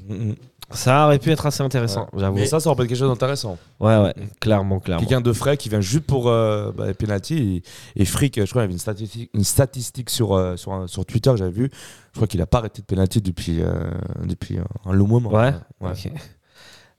[0.72, 2.36] Ça aurait pu être assez intéressant, j'avoue.
[2.38, 3.58] Mais ça, ça rappelle quelque chose d'intéressant.
[3.80, 5.00] Ouais, ouais, clairement, clairement.
[5.02, 7.64] Quelqu'un de frais qui vient juste pour euh, bah, penalty.
[7.96, 10.74] Et, et Frick, je crois, il y avait une statistique, une statistique sur, euh, sur,
[10.74, 11.72] un- sur Twitter que j'avais vu.
[12.12, 13.74] Je crois qu'il a pas arrêté de penalty depuis, euh,
[14.26, 15.32] depuis un, long moment.
[15.32, 15.54] Ouais?
[15.82, 15.94] Ouais.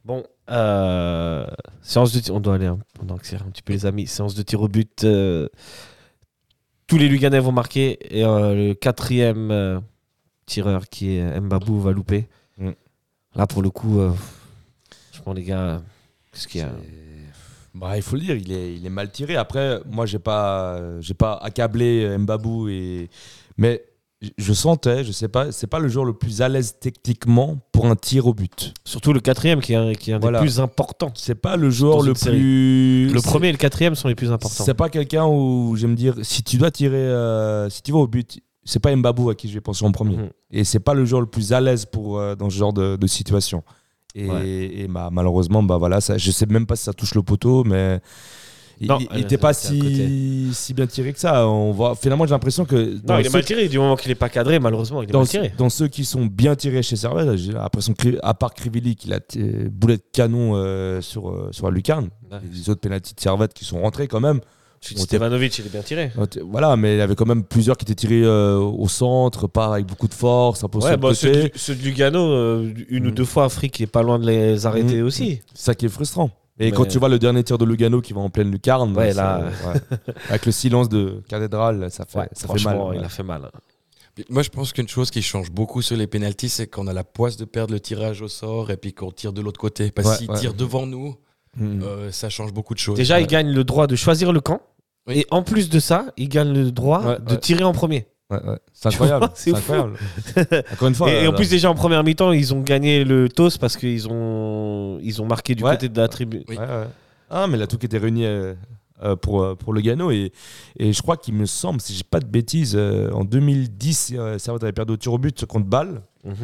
[0.05, 1.47] Bon, euh,
[1.82, 2.34] séance de tir.
[2.34, 4.07] On doit aller, on doit accélérer un petit peu les amis.
[4.07, 5.05] Séance de tir au but.
[5.05, 5.49] euh,
[6.86, 9.80] tous les Luganais vont marquer et le quatrième
[10.47, 12.28] tireur qui est Mbabou va louper.
[13.37, 14.11] Là pour le coup, euh,
[15.12, 15.81] je pense les gars,
[16.33, 16.70] qu'est-ce qu'il y a
[17.74, 19.37] Bah, il faut le dire, il est, il est mal tiré.
[19.37, 23.09] Après, moi, j'ai pas, j'ai pas accablé Mbabou et,
[23.57, 23.85] mais
[24.37, 27.87] je- sentais, je sais pas, c'est pas le joueur le plus à l'aise techniquement pour
[27.87, 28.74] un tir au but.
[28.85, 30.41] Surtout le quatrième qui est un, qui est un Voilà.
[30.41, 31.12] des plus importants.
[31.14, 33.09] C'est pas le joueur le plus.
[33.09, 34.64] Le premier et le quatrième sont les plus importants.
[34.64, 37.93] C'est pas quelqu'un où je vais me dire, si tu dois tirer, euh, si tu
[37.93, 40.16] vas au but, c'est pas Mbabou à qui je vais penser en premier.
[40.16, 40.30] Mhm.
[40.50, 42.96] Et c'est pas le joueur le plus à l'aise pour euh, dans ce genre de,
[42.96, 43.62] de situation.
[44.14, 44.46] Et, Ouais.
[44.48, 47.62] et bah, malheureusement, bah voilà, ça, je sais même pas si ça touche le poteau,
[47.64, 48.00] mais
[48.80, 49.68] il- Non, il elle- n'était pas à côté.
[49.68, 51.46] si, si bien tiré que ça.
[51.46, 53.68] On voit, finalement, j'ai l'impression que Non, il est mal tiré.
[53.68, 55.52] Du moment qu'il est pas cadré, malheureusement, il est dans, mal tiré.
[55.58, 59.12] dans ceux qui sont bien tirés chez Servette, j'ai l'impression que, à part Krivili, qui
[59.12, 62.38] a t- boulet de canon euh, sur, euh, sur la lucarne, Ouais.
[62.52, 64.40] les autres pénaltys de Servette qui sont rentrés quand même.
[64.81, 66.11] Stevanovic, il est bien tiré.
[66.43, 69.74] Voilà, mais il y avait quand même plusieurs qui étaient tirés euh, au centre, pas
[69.74, 71.16] avec beaucoup de force, un peu sur Ouais, le bah, côté.
[71.20, 73.14] ceux, de, ceux de Lugano, euh, une ou Mhm.
[73.14, 75.07] deux fois, Afrique est pas loin de les arrêter Mhm.
[75.07, 75.41] aussi.
[75.55, 76.31] C'est ça qui est frustrant.
[76.59, 78.97] Et Mais- quand tu vois le dernier tir de Lugano qui va en pleine lucarne,
[78.97, 79.81] Ouais, ça- là- ouais.
[80.28, 82.59] avec le silence de cathédrale, ça fait, Ouais, ça fait mal.
[82.61, 83.05] franchement, il ouais.
[83.05, 83.51] a fait mal.
[84.28, 87.05] Moi, je pense qu'une chose qui change beaucoup sur les pénalties, c'est qu'on a la
[87.05, 89.91] poisse de perdre le tirage au sort et puis qu'on tire de l'autre côté.
[89.91, 90.39] Parce Ouais, qu'il ouais.
[90.39, 91.16] tire devant nous,
[91.62, 92.97] euh, ça change beaucoup de choses.
[92.97, 93.22] Déjà, Ouais.
[93.22, 94.61] il gagne le droit de choisir le camp.
[95.07, 95.18] Oui.
[95.20, 97.38] Et en plus de ça, il gagne le droit Ouais, de ouais.
[97.38, 98.07] tirer en premier.
[98.30, 98.59] Ouais, ouais.
[98.72, 99.32] C'est Tu vois, incroyable.
[99.34, 99.72] c'est C'est fou.
[99.72, 100.64] incroyable.
[100.72, 101.11] Encore une fois.
[101.11, 103.76] et, et là, en plus, déjà en première mi-temps, ils ont gagné le toss parce
[103.76, 105.72] qu'ils ont, ils ont marqué du Ouais.
[105.72, 106.44] côté de la tribune.
[106.48, 106.57] Oui.
[106.57, 106.86] Ouais, ouais.
[107.30, 108.55] Ah, mais là, tout qui était réuni euh,
[109.03, 110.11] euh, pour, euh, pour Lugano.
[110.12, 110.32] Et,
[110.78, 114.38] et je crois qu'il me semble, si j'ai pas de bêtises, euh, en 2010, euh,
[114.38, 116.03] Servette avait perdu au tir au but contre Bâle.
[116.24, 116.34] Mhm.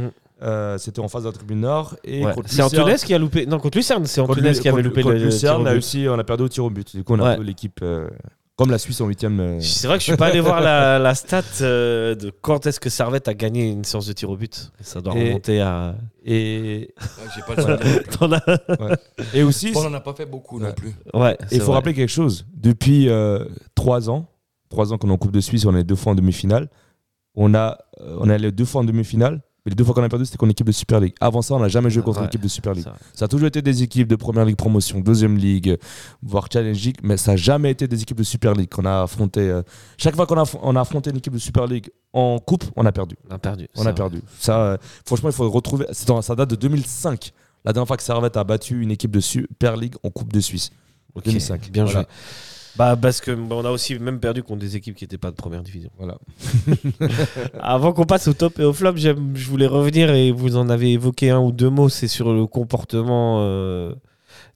[0.43, 1.97] Euh, C'était en face de la tribune Nord.
[2.05, 2.33] Et Ouais.
[2.35, 3.47] contre C'est Lucerne- Antunes qui a loupé.
[3.47, 5.35] Non, contre Lucerne, c'est contre Antunes Lu- qui avait contre- loupé contre le, le tir
[5.35, 5.79] Lucerne, au on a but.
[5.79, 6.97] aussi, on a perdu au tir au but.
[6.97, 7.29] Du coup, on a Ouais.
[7.31, 7.79] un peu l'équipe.
[7.83, 8.09] euh,
[8.57, 9.39] comme la Suisse en huitième.
[9.41, 12.67] euh, C'est vrai que je suis pas allé voir la, la stat euh, de quand
[12.67, 14.73] est-ce que Servette a gagné une séance de tir au but.
[14.81, 15.95] Ça doit Et- remonter à.
[16.25, 18.97] Et, Ouais, J'ai pas le as-
[19.35, 20.73] et aussi, on n'en a pas fait beaucoup non Ouais.
[20.75, 20.95] plus.
[21.15, 21.37] Ouais.
[21.53, 21.75] il faut vrai.
[21.75, 22.47] rappeler quelque chose.
[22.55, 23.45] Depuis euh,
[23.75, 24.27] trois ans,
[24.71, 26.69] trois ans qu'on est en Coupe de Suisse, on est deux fois en demi-finale.
[27.35, 29.43] On a, euh, on est allé deux fois en demi-finale.
[29.67, 31.13] Mais les deux fois qu'on a perdu, c'était contre l'équipe de Super League.
[31.21, 32.27] Avant ça, on n'a jamais joué contre Ouais.
[32.27, 32.87] l'équipe de Super League.
[33.15, 33.25] Ça.
[33.25, 35.77] A toujours été des équipes de Première Ligue Promotion, Deuxième Ligue,
[36.23, 39.03] voire Challenge League, mais ça n'a jamais été des équipes de Super League qu'on a
[39.03, 39.41] affronté.
[39.41, 39.63] euh,
[39.99, 42.65] Chaque fois qu'on a, aff- on a affronté une équipe de Super League en coupe,
[42.77, 43.17] on a perdu.
[43.29, 43.67] On a perdu.
[43.77, 43.95] On a vrai.
[43.95, 44.23] perdu.
[44.39, 45.87] Ça, euh, franchement, il faut retrouver.
[45.91, 47.33] c'est dans- Ça date de 2005.
[47.65, 50.39] La dernière fois que Servette a battu une équipe de Super League en Coupe de
[50.39, 50.71] Suisse.
[51.17, 51.71] Ok, 2005.
[51.73, 52.01] Bien Voilà.
[52.03, 52.09] joué.
[52.77, 55.31] Bah parce que bah, on a aussi même perdu contre des équipes qui n'étaient pas
[55.31, 55.91] de première division.
[55.99, 56.19] Voilà.
[57.61, 60.93] Avant qu'on passe au top et au flop, je voulais revenir et vous en avez
[60.93, 63.95] évoqué un ou deux mots, c'est sur le comportement euh,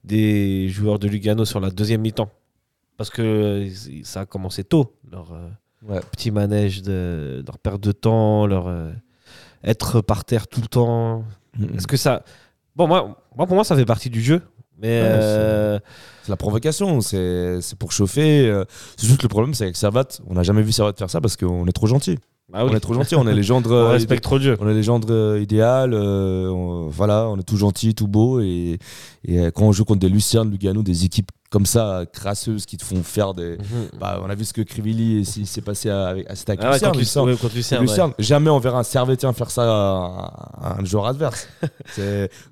[0.03, 2.29] des joueurs de Lugano sur la deuxième mi-temps.
[2.97, 3.69] Parce que euh,
[4.03, 5.47] ça a commencé tôt, leur euh,
[5.83, 5.99] Ouais.
[6.11, 8.71] petit manège, de, leur perte de temps, leur
[9.63, 11.25] être par terre tout le temps.
[11.75, 12.23] Est-ce que ça...
[12.75, 14.43] Bon, moi, moi, pour moi, ça fait partie du jeu.
[14.81, 15.79] Mais euh,
[16.23, 18.47] C'est la provocation, c'est pour chauffer.
[18.49, 18.65] euh,
[18.97, 21.37] C'est juste le problème, c'est qu'avec Servette, on n'a jamais vu Servette faire ça parce
[21.37, 22.17] qu'on est trop gentil.
[22.53, 23.71] ah oui, On est trop gentil, on est les gendres.
[23.71, 24.37] on euh, respecte trop.
[24.59, 28.39] On est les gendres euh, idéales, euh, on- voilà, on est tout gentil, tout beau.
[28.41, 28.79] Et,
[29.25, 32.77] et euh, quand on joue contre des Lucerne, Lugano, des équipes comme ça, crasseuses, qui
[32.77, 33.57] te font faire des.
[33.57, 33.99] Mhm.
[33.99, 36.67] Bah, on a vu ce que Krivili s'est passé à- avec à c'était avec Ah
[36.71, 37.25] ouais, Lucerne, contre Lucerne.
[37.25, 38.23] Lucerne, ouais, contre Lucerne, Lucerne, ouais.
[38.23, 41.47] Jamais on verra un Servetien faire ça à, à un joueur adverse.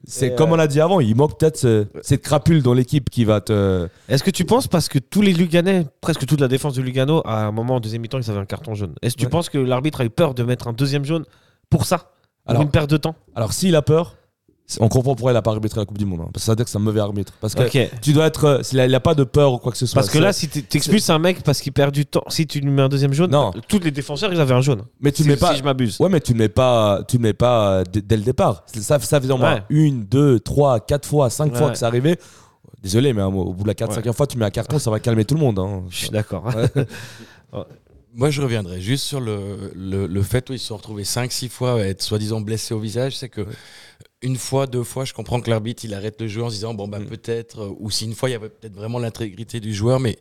[0.06, 3.10] C'est comme euh, on a dit avant, il manque peut-être ce- cette crapule dans l'équipe
[3.10, 3.88] qui va te.
[4.08, 7.22] Est-ce que tu penses, parce que tous les Luganais, presque toute la défense de Lugano,
[7.26, 8.94] à un moment en deuxième mi-temps, ils avaient un carton jaune.
[9.02, 11.26] Est-ce que tu penses que l'arbitre a eu peur de mettre un deuxième jaune
[11.70, 11.98] pour ça
[12.46, 13.16] Pour Alors- une perte de temps?
[13.36, 14.16] Alors s'il a peur,
[14.80, 16.22] on comprend pourquoi il n'a pas arbitré la Coupe du Monde.
[16.22, 17.34] hein, parce que ça veut dire que c'est un mauvais arbitre.
[17.42, 17.64] Parce que
[18.02, 18.46] tu dois être.
[18.46, 19.96] euh, Il n'a pas de peur ou quoi que ce soit.
[19.96, 22.46] Parce que c'est- là, si tu expulses un mec parce qu'il perd du temps, si
[22.46, 23.52] tu lui mets un deuxième jaune, Non.
[23.68, 24.84] tous les défenseurs, ils avaient un jaune.
[25.02, 25.54] mais tu si, mets pas.
[25.54, 25.98] si je m'abuse.
[26.00, 28.64] Ouais, mais tu ne mets pas, tu mets pas euh, dès, le départ.
[28.68, 29.64] C'est- Ça, ça faisait au moins Ouais.
[29.70, 32.18] une, deux, trois, quatre fois, cinq fois que ça arrivait.
[32.84, 33.96] Désolé, mais hein, au bout de la 4 Ouais.
[34.04, 35.60] 5 fois, tu mets un carton, ça va calmer tout le monde.
[35.60, 35.84] hein.
[35.90, 36.46] Je suis d'accord.
[38.16, 41.48] Moi, je reviendrai juste sur le, le, le fait où ils se sont retrouvés 5-6
[41.50, 43.16] fois à être soi-disant blessés au visage.
[43.18, 43.46] C'est que
[44.22, 46.74] une fois, deux fois, je comprends que l'arbitre il arrête le jeu en se disant
[46.74, 47.06] bon, bah Mm.
[47.06, 50.18] peut-être, euh, ou si une fois il y avait peut-être vraiment l'intégrité du joueur, mais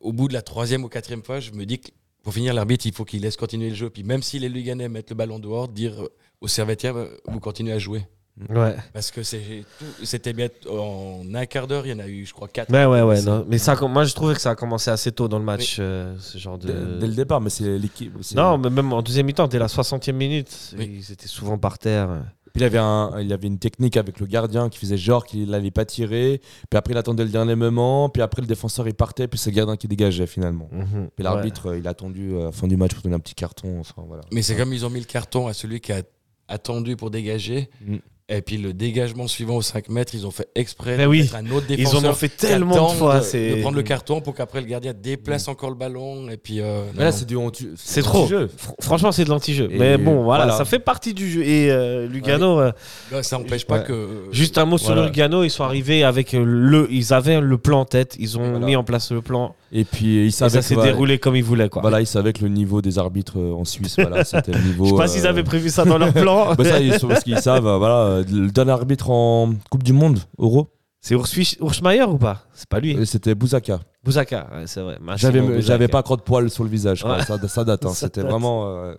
[0.00, 1.88] au bout de la troisième ou quatrième fois, je me dis que
[2.22, 3.90] pour finir, l'arbitre il faut qu'il laisse continuer le jeu.
[3.90, 6.08] Puis même si les Luganais mettent le ballon dehors, dire euh,
[6.40, 8.06] aux Servetiens bah, vous continuez à jouer.
[8.50, 8.76] ouais.
[8.92, 12.48] Parce que c'était bien en un quart d'heure, il y en a eu, je crois,
[12.48, 12.70] quatre.
[12.72, 13.22] Ouais, ouais, ouais.
[13.22, 13.44] non.
[13.48, 16.14] Mais ça, moi, je trouvais que ça a commencé assez tôt dans le match, euh,
[16.18, 16.66] ce genre de.
[16.66, 18.12] Dès, dès le départ, mais c'est l'équipe.
[18.34, 20.96] Non, mais même en deuxième mi-temps, dès la 60e minute, Oui.
[21.06, 22.22] ils étaient souvent par terre.
[22.54, 25.50] Puis il avait, un, il avait une technique avec le gardien qui faisait genre qu'il
[25.50, 26.40] n'allait pas tirer.
[26.70, 28.08] Puis après, il attendait le dernier moment.
[28.08, 29.26] Puis après, le défenseur, il partait.
[29.26, 30.68] Puis c'est le gardien qui dégageait finalement.
[30.70, 31.10] Mhm.
[31.16, 33.18] Puis l'arbitre, euh, il a attendu euh, à la fin du match pour donner un
[33.18, 33.80] petit carton.
[33.80, 34.22] Enfin, voilà.
[34.32, 36.02] Mais c'est comme ils ont mis le carton à celui qui a
[36.46, 37.70] attendu pour dégager.
[37.84, 37.96] Mm.
[38.30, 41.20] Et puis le dégagement suivant aux 5 mètres, ils ont fait exprès Mais de oui,
[41.20, 42.04] mettre un autre Ils défenseur.
[42.06, 43.18] en ont fait tellement de fois.
[43.18, 46.30] de, c'est- de prendre le carton pour qu'après le gardien déplace encore le ballon.
[46.30, 48.26] Et puis, euh, là, c'est du anti- C'est trop.
[48.26, 48.48] Fr-
[48.80, 49.68] Franchement, c'est de l'anti-jeu.
[49.70, 50.56] Mais bon, voilà, voilà.
[50.56, 51.42] ça fait partie du jeu.
[51.44, 52.72] Et euh, Lugano, euh,
[53.12, 53.84] Là, ça n'empêche pas Ouais.
[53.84, 54.08] que.
[54.32, 55.04] juste un mot sur Voilà.
[55.04, 56.88] Lugano, ils sont arrivés avec le.
[56.90, 58.64] Ils avaient le plan en tête, ils ont Voilà.
[58.64, 59.54] mis en place le plan.
[59.76, 61.68] Et puis, Et savaient ça que, s'est voilà, déroulé comme ils voulaient.
[61.68, 61.82] Quoi.
[61.82, 64.84] Voilà, ils savaient que le niveau des arbitres euh, en Suisse, voilà, c'était le niveau.
[64.84, 66.54] Je sais pas euh, s'ils avaient prévu ça dans leur plan.
[66.58, 67.66] bah ça, ils parce qu'ils savent.
[67.66, 70.68] euh, Voilà, euh, le dernier arbitre en Coupe du Monde, Euro,
[71.00, 72.42] C'est Urs- Urschmeier ou pas?
[72.54, 72.96] C'est pas lui.
[72.96, 73.80] euh, c'était Bouzaka.
[74.04, 74.96] Bouzaka, ouais, c'est vrai.
[75.16, 77.02] J'avais, pas crotte poil sur le visage.
[77.02, 77.16] quoi.
[77.16, 77.24] Ouais.
[77.24, 77.84] Ça, ça date.
[77.84, 77.90] hein.
[77.94, 78.66] C'était vraiment.
[78.80, 78.94] euh,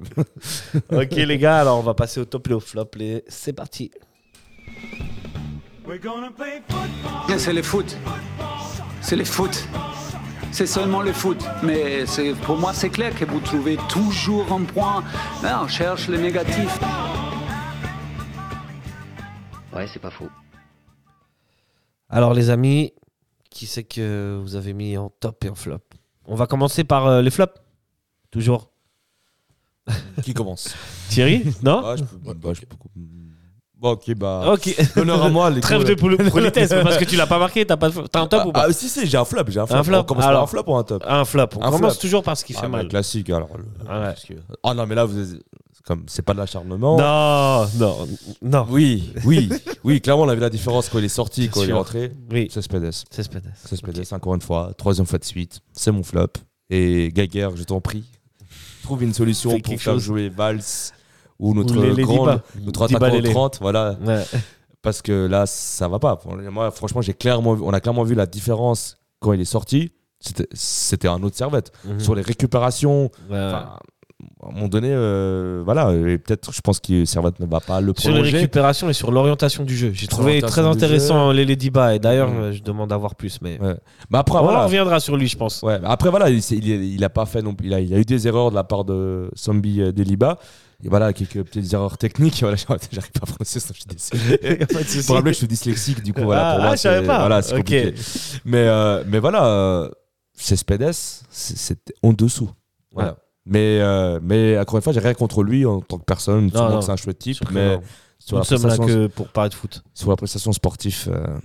[0.91, 2.89] ok les gars, alors on va passer au top et au flop.
[2.97, 3.23] Les...
[3.29, 3.91] C'est parti.
[7.37, 7.95] C'est le foot.
[9.01, 9.67] C'est le foot.
[10.55, 11.43] C'est seulement le foot.
[11.63, 15.03] Mais c'est- pour moi, c'est clair que vous trouvez toujours un point.
[15.43, 16.79] Là, on cherche le négatif.
[19.73, 20.29] Ouais, c'est pas faux.
[22.07, 22.93] Alors les amis,
[23.49, 25.79] qui c'est que vous avez mis en top et en flop?
[26.25, 27.59] On va commencer par euh, les flops.
[28.31, 28.71] Toujours.
[30.23, 30.73] Qui commence?
[31.09, 31.81] Thierry Non?
[31.83, 32.77] Ah, je peux- bah, je peux-
[33.85, 34.51] Bon, ok, bah.
[34.53, 34.75] Ok.
[34.97, 37.89] Honneur à moi, les Trêve de politesse, parce que tu l'as pas marqué, t'as pas
[37.89, 38.65] de- t'as un top Ah, ou pas?
[38.67, 39.43] ah, si, si, j'ai un flop.
[39.49, 39.77] J'ai un flop.
[39.77, 39.97] Un flop.
[39.99, 40.39] On commence Alors.
[40.39, 41.03] par un flop ou un top?
[41.07, 41.43] Un flop.
[41.57, 42.01] On Un commence flop.
[42.01, 42.87] toujours par ce qui fait Ah, bah, mal.
[42.87, 43.49] Classique, alors.
[43.55, 44.37] le- Ah ouais.
[44.63, 45.39] Ah non, mais là, vous êtes-
[45.73, 46.97] c'est comme c'est pas de l'acharnement.
[46.97, 48.07] Non, non,
[48.41, 48.65] non.
[48.71, 49.49] Oui, oui,
[49.83, 51.77] oui, clairement, on a vu la différence quand il est sorti, quand il est sûr.
[51.77, 52.11] entré.
[52.31, 52.89] Oui, C'est Spedes.
[53.11, 53.51] c'est Spedes.
[53.63, 54.71] C'est Spedes, encore une fois.
[54.75, 55.59] Troisième fois de suite.
[55.73, 56.27] C'est mon flop.
[56.71, 58.03] Et Gaguerre, je t'en prie,
[58.83, 60.03] trouve une solution Fais pour quelque faire chose.
[60.03, 60.61] jouer Valls
[61.39, 63.29] ou notre Ou les- grande, notre attaquant Lélé.
[63.31, 63.95] 30, voilà.
[64.05, 64.23] Ouais.
[64.81, 66.19] Parce que là, ça va pas.
[66.51, 69.91] Moi, franchement, j'ai clairement, vu- on a clairement vu la différence quand il est sorti.
[70.19, 71.71] C'était- C'était un autre servette.
[71.85, 71.99] Mhm.
[71.99, 73.37] Sur les récupérations, Ouais.
[73.37, 73.77] à
[74.47, 77.93] un moment donné, euh, voilà, et peut-être, je pense que Servette ne va pas le
[77.97, 78.37] Sur les prolonger.
[78.37, 79.91] récupérations et sur l'orientation du jeu.
[79.93, 81.95] J'ai trouvé très intéressant les Lady Diba.
[81.95, 82.51] Et d'ailleurs, Mhm.
[82.53, 83.39] je demande d'avoir plus.
[83.41, 83.75] Mais Ouais.
[84.09, 84.63] Mais après, on voilà.
[84.65, 85.61] reviendra sur lui, je pense.
[85.63, 86.39] Ouais, après voilà, il,
[86.93, 88.63] il, a pas fait non plus- il a, il a eu des erreurs de la
[88.63, 90.37] part de Sambi euh, Deliba.
[90.83, 92.39] Et voilà, quelques petites erreurs techniques.
[92.41, 94.65] Voilà, j'arrive pas à prononcer ça, je suis désolé.
[95.07, 97.07] Rappeler que je suis dyslexique, du coup, voilà, Ah, pour ah, moi, je savais c'est
[97.07, 97.19] pas.
[97.19, 97.57] voilà, c'est Ok.
[97.59, 97.93] compliqué.
[98.45, 99.89] Mais, euh, mais voilà, euh,
[100.33, 102.49] c'est Spedes, c'est- c'était en dessous.
[102.91, 103.11] Voilà.
[103.11, 103.15] Ouais.
[103.47, 106.49] Mais, euh, mais encore une fois, j'ai rien contre lui en tant que personne.
[106.51, 107.79] c'est un chouette type, mais
[108.19, 109.83] sur Nous la, sommes là prestation, que pour parler de foot.
[109.93, 111.37] sur la prestation sportive, euh,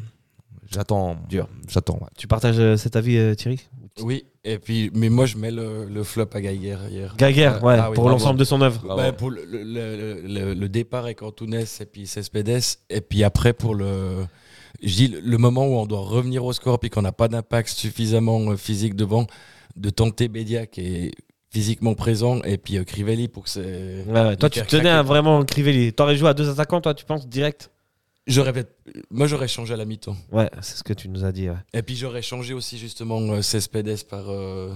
[0.71, 1.17] j'attends.
[1.29, 1.49] Dur.
[1.69, 1.95] J'attends.
[2.01, 2.09] ouais.
[2.17, 3.61] Tu partages euh, cet avis, euh, Thierry?
[4.03, 7.15] Oui, et puis, mais moi je mets le, le flop à Geiger hier.
[7.17, 8.83] Gaguerre, Euh, ouais, ah oui, pour l'ensemble de son œuvre.
[8.97, 13.75] Bah, pour le, le- le- départ avec Antunes et puis Cespedes, et puis après pour
[13.75, 14.25] le.
[14.83, 17.69] Je dis le- moment où on doit revenir au score puis qu'on n'a pas d'impact
[17.69, 19.27] suffisamment euh, physique devant,
[19.77, 21.11] de tenter Bédia qui est
[21.53, 24.05] physiquement présent et puis euh, Crivelli pour que c'est.
[24.09, 24.37] Ouais, ouais.
[24.37, 25.93] Toi, tu tenais à vraiment Crivelli.
[25.93, 27.71] T'aurais joué à deux attaquants, toi, tu penses, direct?
[28.27, 28.53] J'aurais
[29.11, 30.17] Moi j'aurais changé à la mi-temps.
[30.31, 31.49] Ouais, c'est ce que tu nous as dit.
[31.49, 31.57] ouais.
[31.73, 34.73] Et puis j'aurais changé aussi justement euh, Cespedes par euh,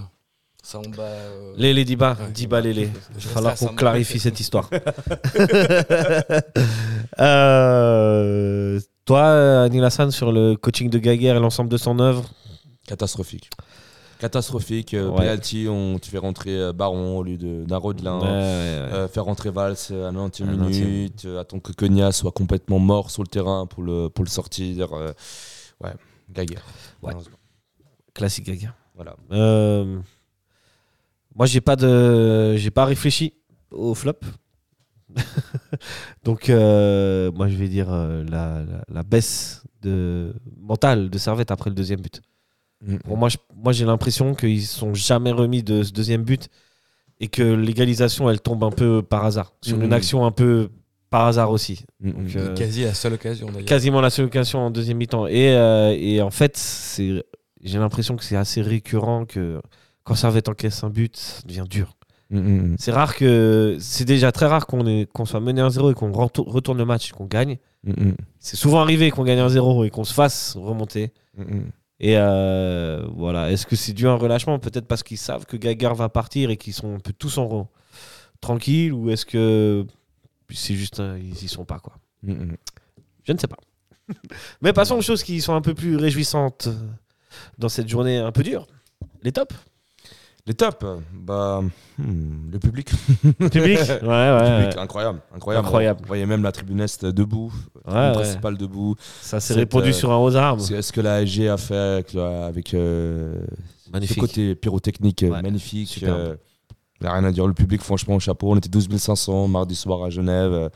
[0.63, 1.03] Samba.
[1.03, 2.31] euh, Les les Diba, Ouais.
[2.33, 2.83] Diba les les.
[2.85, 4.71] Il va falloir qu'on clarifie cette histoire.
[7.21, 12.25] Euh, toi, Anil Hassan, sur le coaching de Gaguerre et l'ensemble de son œuvre?
[12.87, 13.51] Catastrophique.
[14.19, 14.95] Catastrophique.
[14.95, 15.17] euh, Ouais.
[15.19, 18.19] Penalty, on, tu fais rentrer euh, Baron au lieu de- d'un Rodelin.
[18.21, 18.27] Ouais.
[18.29, 20.85] Euh, faire rentrer Valls à la 90e À la 90e.
[20.87, 24.31] minute, euh, attendre que Cogna soit complètement mort sur le terrain pour le, pour le
[24.31, 24.93] sortir.
[24.93, 25.93] ouais,
[26.31, 26.65] Gaguerre.
[28.15, 28.75] Classique Gaguerre.
[28.95, 29.17] Voilà.
[29.33, 29.99] Euh,
[31.35, 33.35] moi, j'ai pas de, j'ai pas réfléchi
[33.71, 34.13] au flop.
[36.25, 41.71] Donc, euh, moi, je vais dire la, la- la baisse de mentale de Servette après
[41.71, 42.23] le deuxième but.
[42.87, 42.97] Mm.
[42.99, 46.49] Pour moi, je- moi, j'ai l'impression qu'ils sont jamais remis de ce deuxième but
[47.21, 49.83] et que l'égalisation, elle tombe un peu par hasard sur Mm.
[49.85, 50.69] une action un peu
[51.11, 51.85] par hasard aussi.
[52.01, 52.39] Mm, Donc, mm.
[52.39, 53.65] euh, Quasi la seule occasion d'ailleurs.
[53.65, 55.27] quasiment la seule occasion en deuxième mi-temps.
[55.27, 57.25] Et, euh, et en fait, c'est,
[57.63, 59.61] j'ai l'impression que c'est assez récurrent que
[60.03, 61.97] quand Servette encaisse un but, ça devient dur.
[62.31, 62.77] Mm, mm, mm.
[62.79, 66.79] C'est rare que c'est déjà très rare qu'on soit mené 1-0 et qu'on retour- retourne
[66.79, 67.59] le match, et qu'on gagne.
[67.85, 68.15] Mm, mm.
[68.41, 71.13] C'est souvent arrivé qu'on gagne 1-0 et qu'on se fasse remonter.
[71.39, 71.71] Mm, mm.
[72.01, 74.59] Et euh, voilà, est-ce que c'est dû à un relâchement?
[74.59, 77.47] Peut-être parce qu'ils savent que Gagar va partir et qu'ils sont un peu tous en
[77.47, 77.69] rond.
[78.41, 79.87] Tranquille ou est-ce que
[80.51, 81.95] c'est juste ils y sont pas quoi?
[82.23, 82.57] Mm, mm.
[83.25, 83.57] Je ne sais pas.
[84.61, 86.69] Mais passons aux choses qui sont un peu plus réjouissantes
[87.59, 88.67] dans cette journée un peu dure.
[89.23, 89.55] Les tops
[90.47, 90.85] Les tops,
[91.15, 91.63] bah,
[91.99, 92.91] hmm, le public.
[93.41, 94.41] Le public Ouais, ouais.
[94.41, 94.79] Le public, ouais.
[94.83, 95.67] incroyable, incroyable.
[95.67, 96.01] Incroyable.
[96.03, 97.51] Vous voyez même la tribune est debout,
[97.87, 98.13] la ouais.
[98.13, 98.95] principale debout.
[99.23, 100.61] Ça s'est répandu euh, sur un aux armes.
[100.61, 103.43] C'est ce que la AG a fait avec, le- avec euh,
[104.03, 105.89] ce côté pyrotechnique euh, Ouais, magnifique.
[105.89, 106.19] superbe.
[106.19, 106.37] euh,
[107.01, 107.47] y a rien à dire.
[107.47, 108.51] Le public, franchement, chapeau.
[108.53, 110.69] On était 12 500 mardi soir à Genève.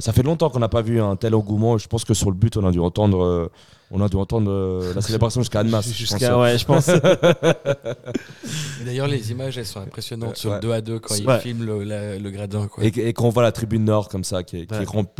[0.00, 1.78] ça fait longtemps qu'on n'a pas vu un tel engouement.
[1.78, 3.48] Je pense que sur le but, on a dû entendre, euh,
[3.90, 5.92] on a dû entendre euh, la célébration jusqu'à Annemasse.
[5.92, 6.86] Jusqu'à, ouais, je pense.
[8.84, 10.60] D'ailleurs, les images, elles sont impressionnantes sur Ouais.
[10.60, 11.40] 2 à 2 quand ils Ouais.
[11.40, 12.66] filment le, la- le gradin.
[12.68, 12.84] Quoi.
[12.84, 14.74] Et, et quand on voit la tribune nord comme ça, qui est, qui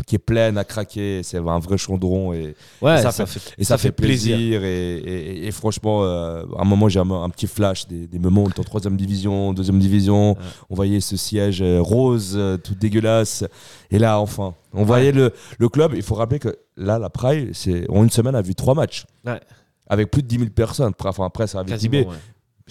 [0.06, 2.32] qui pleine à craquer, c'est un vrai chaudron.
[2.32, 4.62] Et, Ouais, Et ça ça, fait- fait, et ça, fait plaisir.
[4.64, 8.18] Et, et- et franchement, euh, à un moment, j'ai un, un petit flash des, des
[8.18, 10.32] moments où on était en troisième division, deuxième division.
[10.32, 10.38] Ouais.
[10.70, 13.44] On voyait ce siège euh, rose, tout dégueulasse.
[13.90, 15.92] Et là, enfin, on voyait le, le club.
[15.94, 19.04] Il faut rappeler que là, la Praille, c'est, en une semaine, a vu trois matchs.
[19.26, 19.40] Ouais.
[19.88, 20.90] Avec plus de 10 000 personnes.
[20.90, 22.06] Après, enfin, après ça Tibet.
[22.06, 22.14] ouais.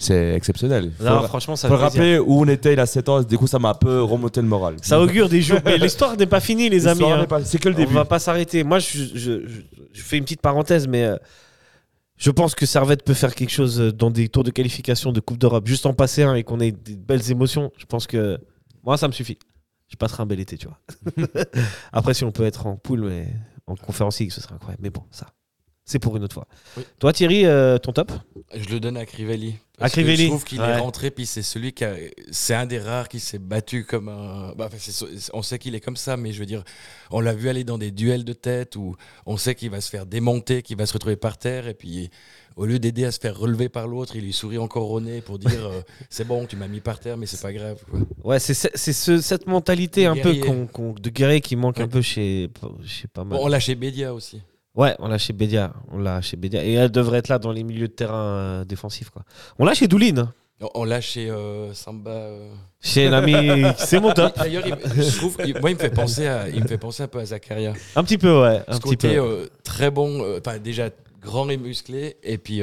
[0.00, 0.92] C'est exceptionnel.
[0.96, 3.08] Faut, Non, le- franchement, ça faut le rappeler où on était il y a 7
[3.08, 3.20] ans.
[3.22, 4.76] Du coup, ça m'a un peu remonté le moral.
[4.80, 5.58] Ça augure des jours.
[5.64, 7.02] Mais l'histoire n'est pas finie, les amis.
[7.02, 7.24] Hein.
[7.26, 7.94] pas- C'est que le On début.
[7.94, 8.62] va pas s'arrêter.
[8.62, 9.60] Moi, je, je- je-
[9.92, 11.16] je fais une petite parenthèse, mais euh,
[12.16, 15.38] je pense que Servette peut faire quelque chose dans des tours de qualification de Coupe
[15.38, 15.66] d'Europe.
[15.66, 17.72] Juste en passer un et qu'on ait des belles émotions.
[17.76, 18.38] Je pense que
[18.84, 19.38] moi, ça me suffit.
[19.88, 20.80] Je passerai un bel été, tu vois.
[21.92, 23.32] Après, si on peut être en poule, mais
[23.66, 24.82] en conférence ce serait incroyable.
[24.82, 25.28] Mais bon, ça,
[25.88, 26.46] c'est pour une autre fois.
[26.76, 26.84] Oui.
[26.98, 28.12] Toi, Thierry, euh, ton top
[28.54, 29.54] Je le donne à Crivelli.
[29.80, 30.66] À que Crivelli, Je trouve qu'il ouais.
[30.70, 31.94] est rentré, puis c'est celui qui a.
[32.32, 34.52] C'est un des rares qui s'est battu comme un.
[34.56, 34.68] bah,
[35.32, 36.64] on sait qu'il est comme ça, mais je veux dire,
[37.10, 39.88] on l'a vu aller dans des duels de tête où on sait qu'il va se
[39.88, 42.10] faire démonter, qu'il va se retrouver par terre, et puis
[42.56, 45.20] au lieu d'aider à se faire relever par l'autre, il lui sourit encore au nez
[45.20, 45.80] pour dire euh,
[46.10, 47.78] c'est bon, tu m'as mis par terre, mais c'est pas grave.
[47.88, 48.00] quoi.
[48.24, 51.86] Ouais, c'est c'est- c'est ce- cette mentalité De un peu de guerrier qui manque un
[51.88, 52.50] peu chez,
[52.84, 53.38] chez pas mal.
[53.38, 54.42] Bon, on l'a chez Bédia aussi.
[54.78, 55.74] Ouais, on l'a chez Bédia.
[55.92, 56.64] On l'a chez Bédia.
[56.64, 58.14] Et elle devrait être là dans les milieux de terrain
[58.60, 59.10] euh, défensifs.
[59.10, 59.22] Quoi.
[59.58, 60.16] On l'a chez Doulin.
[60.18, 60.32] hein.
[60.74, 62.10] On- l'a chez euh, Samba.
[62.10, 62.50] euh.
[62.80, 63.64] Chez l'ami.
[63.76, 64.36] C'est mon top.
[64.38, 67.02] D'ailleurs, il- je trouve, il- moi, il me fait penser à, il me fait penser
[67.02, 67.74] un peu à Zakaria.
[67.96, 68.62] Un petit peu, ouais.
[68.66, 69.20] Un ce petit côté peu.
[69.20, 72.60] euh, très bon, enfin déjà grand et musclé, et puis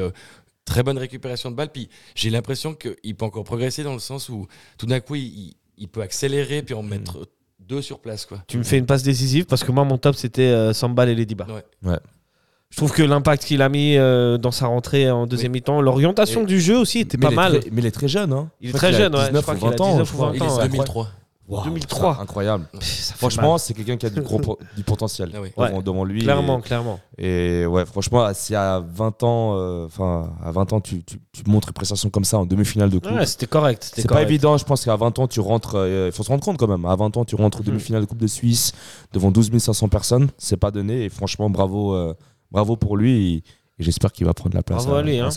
[0.66, 1.72] très bonne récupération de balles.
[1.72, 4.48] Puis j'ai l'impression qu'il peut encore progresser dans le sens où
[4.78, 6.88] tout d'un coup il, il- il peut accélérer puis en Hmm.
[6.90, 7.28] mettre
[7.68, 8.26] deux sur place.
[8.26, 8.40] Quoi.
[8.48, 11.16] Tu me fais une passe décisive parce que moi, mon top, c'était euh, Sambal et
[11.16, 11.48] Ladyba.
[11.84, 11.98] Ouais.
[12.70, 16.44] Je trouve que l'impact qu'il a mis euh, dans sa rentrée en deuxième mi-temps, l'orientation
[16.44, 17.62] du jeu aussi était pas mal.
[17.72, 18.34] Mais il est très jeune.
[18.34, 18.50] Hein.
[18.60, 19.50] Il est très jeune, a 19
[20.22, 20.32] ans.
[20.34, 20.84] Il est
[21.48, 22.22] 2003.
[22.22, 22.68] Incroyable.
[23.16, 24.40] franchement, c'est quelqu'un qui a du gros
[24.86, 26.24] potentiel ah devant, lui.
[26.24, 27.00] Clairement, et, clairement.
[27.18, 31.70] Et ouais, franchement, si à 20 ans, euh, enfin à 20 ans, tu, tu, montres
[31.70, 33.12] une prestation comme ça en demi-finale de coupe.
[33.12, 33.92] Ouais, c'était correct.
[33.96, 34.58] C'est pas évident.
[34.58, 35.76] Je pense qu'à 20 ans, tu rentres.
[35.76, 36.86] Euh, il faut se rendre compte quand même.
[36.86, 37.68] À 20 ans, tu rentres en mhm.
[37.68, 38.72] demi-finale de coupe de Suisse
[39.14, 40.30] devant 12 500 personnes.
[40.38, 41.06] C'est pas donné.
[41.06, 42.14] Et franchement, bravo, euh,
[42.52, 43.36] bravo pour lui.
[43.36, 43.44] Et,
[43.78, 45.28] j'espère qu'il va prendre la place bravo à, lui, hein.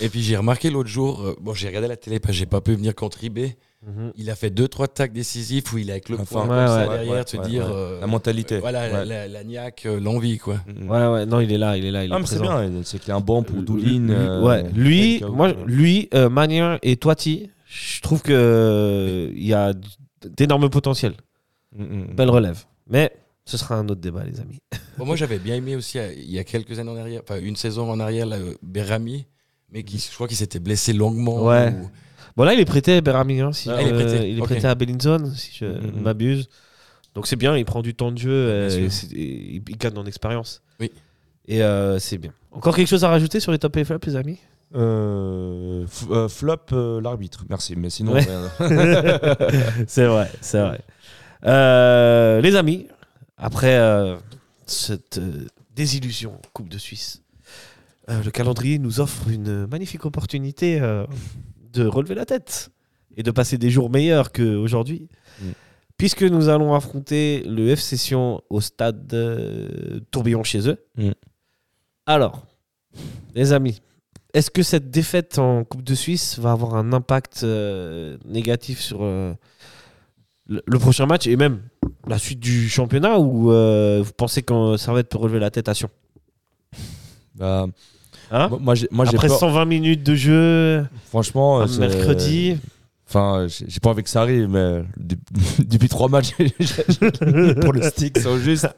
[0.00, 2.94] Et puis j'ai remarqué l'autre jour, bon j'ai regardé la télé, j'ai pas pu venir
[2.94, 3.56] contre contribuer.
[3.86, 4.12] Mhm.
[4.16, 6.48] Il a fait deux trois tacs décisifs où il est avec le Enfin, poing ouais,
[6.48, 7.72] comme ça ouais, derrière, ouais, te ouais, dire ouais.
[7.74, 8.58] euh, La mentalité.
[8.58, 9.04] Voilà, la, Ouais.
[9.06, 10.60] la, la niaque, euh, l'envie quoi.
[10.66, 10.90] Mhm.
[10.90, 12.70] Ouais, ouais, non, il est là, il est là, il est Ah, mais c'est bien.
[12.84, 14.00] C'est qu'il y a un banc pour Doulin.
[14.06, 19.30] Lui- euh, ouais, lui, moi, euh, lui, euh, Magnin et Toiti, je trouve que euh,
[19.34, 19.72] il y a
[20.26, 21.14] d'énormes potentiels.
[21.74, 22.14] mm, mm.
[22.16, 22.64] Belle relève.
[22.86, 23.10] Mais
[23.46, 24.58] ce sera un autre débat, les amis.
[24.98, 27.40] Bon, moi, j'avais bien aimé aussi, euh, il y a quelques années en arrière, enfin
[27.40, 29.24] une saison en arrière, là, euh, Berami,
[29.72, 31.46] mais qui, je crois qu'il s'était blessé longuement.
[31.46, 31.72] Ouais.
[31.72, 31.88] ou-
[32.36, 33.40] Bon, là, il est prêté à Berami.
[33.40, 34.46] hein, si Ah, je- il est prêté, il est ok.
[34.46, 36.48] prêté à Bellinzone, si je ne m'abuse.
[37.14, 39.98] Donc, c'est bien, il prend du temps de jeu, euh, et c'est- et il gagne
[39.98, 40.62] en expérience.
[40.78, 40.92] Oui.
[41.48, 42.32] Et euh, c'est bien.
[42.52, 44.38] Encore quelque chose à rajouter sur les top et flops, les amis?
[44.76, 47.74] Euh, euh, flop euh, l'arbitre, merci.
[47.76, 48.24] Mais sinon, Ouais.
[49.88, 50.80] c'est vrai, c'est vrai.
[51.44, 52.86] Euh, les amis,
[53.36, 54.16] après euh,
[54.66, 57.22] cette euh, désillusion Coupe de Suisse,
[58.10, 61.04] euh, le calendrier nous offre une magnifique opportunité euh,
[61.72, 62.70] de relever la tête
[63.16, 65.08] et de passer des jours meilleurs qu'aujourd'hui.
[65.40, 65.50] Mm.
[65.96, 70.78] Puisque nous allons affronter le FC Sion au stade euh, Tourbillon chez eux.
[70.96, 71.10] Mm.
[72.06, 72.46] Alors,
[73.34, 73.80] les amis,
[74.32, 79.02] est-ce que cette défaite en Coupe de Suisse va avoir un impact euh, négatif sur
[79.02, 79.34] euh,
[80.46, 81.60] le, le prochain match et même
[82.06, 85.90] la suite du championnat ou vous pensez que Servette peut relever la tête à Sion?
[87.34, 87.66] Bah,
[88.30, 89.38] Hein moi- moi, j'ai moi, Après peur.
[89.38, 92.56] 120 minutes de jeu, Franchement, un c'est- mercredi.
[93.08, 95.16] Enfin, j'ai pas envie que ça arrive, mais de-
[95.64, 98.68] depuis trois matchs, j'ai- j'ai- pour le stick, c'est juste.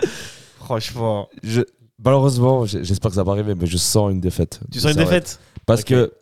[0.57, 1.29] Franchement.
[1.43, 1.61] Je,
[2.03, 4.61] malheureusement, j'espère que ça va arriver, mais je sens une défaite.
[4.73, 6.13] Tu sens une défaite Parce que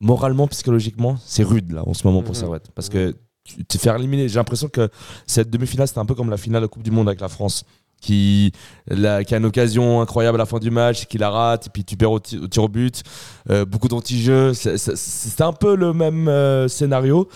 [0.00, 2.40] moralement, psychologiquement, c'est rude là en ce moment pour Mhm.
[2.40, 2.70] Servette.
[2.74, 3.14] Parce que
[3.44, 4.88] tu te faire éliminer, j'ai l'impression que
[5.26, 7.28] cette demi-finale, c'était un peu comme la finale de la Coupe du Monde avec la
[7.28, 7.64] France.
[8.00, 8.52] Qui,
[8.90, 11.96] a une occasion incroyable à la fin du match, qui la rate, et puis tu
[11.96, 13.02] perds au, ti- au tir au but,
[13.50, 14.54] euh, beaucoup d'anti-jeux.
[14.54, 17.28] C'est- un peu le même euh, scénario.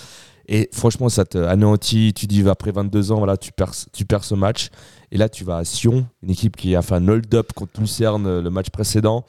[0.48, 2.12] Et franchement, ça te anéantit.
[2.14, 4.68] Tu dis, après 22 ans, voilà, tu perds, tu perds ce match.
[5.12, 8.26] Et là, tu vas à Sion, une équipe qui a fait un hold-up contre Lucerne
[8.26, 9.24] euh, le match précédent,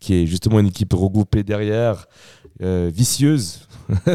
[0.00, 2.06] qui est justement une équipe regroupée derrière,
[2.60, 3.66] vicieuse.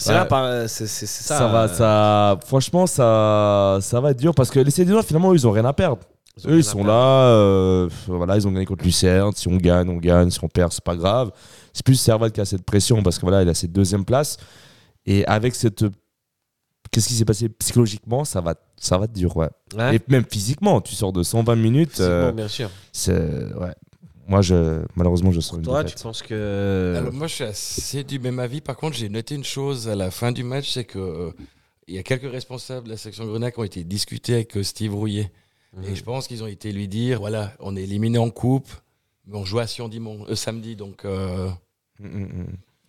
[0.00, 0.16] C'est Ouais.
[0.16, 1.38] là, par- c'est ça.
[1.38, 2.38] Ça, va, euh, ça.
[2.46, 5.72] Franchement, ça, ça va être dur parce que les Cédinois, finalement, ils ont rien à
[5.72, 5.98] perdre.
[6.46, 6.92] ont Eux, ils sont là.
[6.92, 9.32] euh, voilà, ils ont gagné contre Lucerne.
[9.34, 10.30] Si on gagne, on gagne.
[10.30, 11.32] Si on perd, c'est pas grave.
[11.72, 14.36] C'est plus Serval qui a cette pression parce que voilà, il a cette deuxième place.
[15.04, 15.84] Et avec cette.
[16.92, 19.48] Qu'est-ce qui s'est passé psychologiquement Ça va, ça va être dur, ouais.
[19.76, 19.96] Ouais.
[19.96, 21.98] Et même physiquement, tu sors de 120 minutes.
[22.00, 22.70] Euh, bien sûr.
[22.92, 23.12] c'est
[23.54, 23.74] ouais.
[24.28, 26.94] Moi, je, malheureusement, je sors une Toi, tu penses que.
[26.98, 28.60] Alors moi je suis assez du même avis.
[28.60, 31.30] Par contre, j'ai noté une chose à la fin du match, c'est que euh,
[31.86, 34.62] il y a quelques responsables de la section Grenade qui ont été discutés avec euh,
[34.62, 35.32] Steve Rouillet.
[35.76, 35.84] Mhm.
[35.84, 38.68] Et je pense qu'ils ont été lui dire, voilà, on est éliminé en coupe,
[39.26, 41.48] mais on joue à Sion dimanche, euh, samedi, donc euh,
[42.00, 42.46] Mm, mm, mm.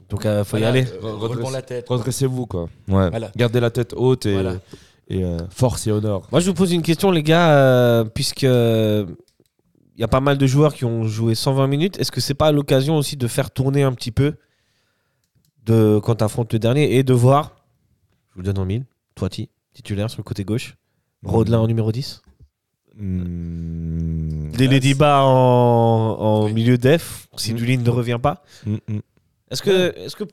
[0.10, 0.86] Donc, il faut y aller.
[0.86, 1.86] euh, Re- relevons redresse- la tête.
[1.90, 2.64] Redressez-vous, quoi.
[2.88, 3.10] Ouais.
[3.10, 3.32] Voilà.
[3.36, 4.56] Gardez la tête haute et, Voilà.
[5.08, 6.28] et euh, force et honneur.
[6.32, 9.06] Moi, je vous pose une question, les gars, euh, puisque il
[10.02, 12.00] y a pas mal de joueurs qui ont joué 120 minutes.
[12.00, 14.36] Est-ce que c'est pas l'occasion aussi de faire tourner un petit peu
[15.66, 17.56] de quand tu affrontes le dernier et de voir,
[18.30, 18.86] je vous le donne en mille,
[19.16, 20.76] Toiti, titulaire sur le côté gauche,
[21.24, 22.22] Rodelin en numéro 10,
[22.96, 24.52] Mm.
[24.58, 26.54] les en, en Oui.
[26.54, 27.58] milieu def, si Mm.
[27.58, 28.44] Dulin ne revient pas.
[28.66, 29.00] Mm, mm.
[29.52, 30.26] Est-ce que, est que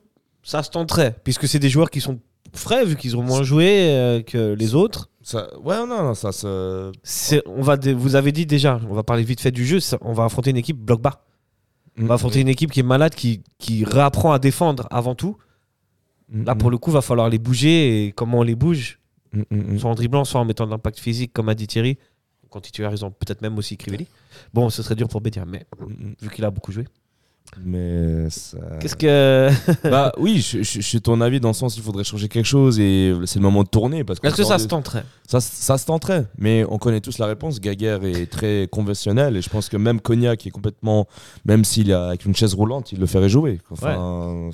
[0.43, 1.15] ça se tenterait?
[1.23, 2.19] Puisque c'est des joueurs qui sont
[2.53, 5.09] frais, vu qu'ils ont moins joué euh, que les autres.
[5.29, 6.89] Ça, ouais, non, non, ça se.
[7.47, 9.97] On va dé- vous avez dit déjà, on va parler vite fait du jeu, ça-
[9.99, 11.25] on va affronter une équipe bloc bas.
[11.99, 15.35] On va affronter une équipe qui est malade, qui, qui réapprend à défendre avant tout.
[16.31, 18.05] Là, pour le coup, va falloir les bouger.
[18.05, 18.99] Et comment on les bouge
[19.33, 21.97] Mm, Soit en dribblant, soit en mettant de l'impact physique, comme a dit Thierry.
[22.49, 24.07] Quand titulaire, ils ont peut-être même aussi Crivelli.
[24.53, 25.65] Bon, ce serait dur pour Bédia, mais
[26.21, 26.85] vu qu'il a beaucoup joué.
[27.63, 28.57] Mais ça...
[28.79, 29.49] Qu'est-ce que.
[29.89, 32.45] bah oui, je, je- je suis ton avis dans le sens qu'il faudrait changer quelque
[32.45, 35.41] chose et c'est le moment de tourner parce que Est-ce que ça se tenterait ça,
[35.41, 36.25] ça se tenterait.
[36.37, 37.59] Mais on connaît tous la réponse.
[37.59, 41.07] Gaguerre est très conventionnel et je pense que même Cognac est complètement,
[41.45, 43.59] même s'il est avec une chaise roulante, il le ferait jouer.
[43.71, 44.49] Enfin,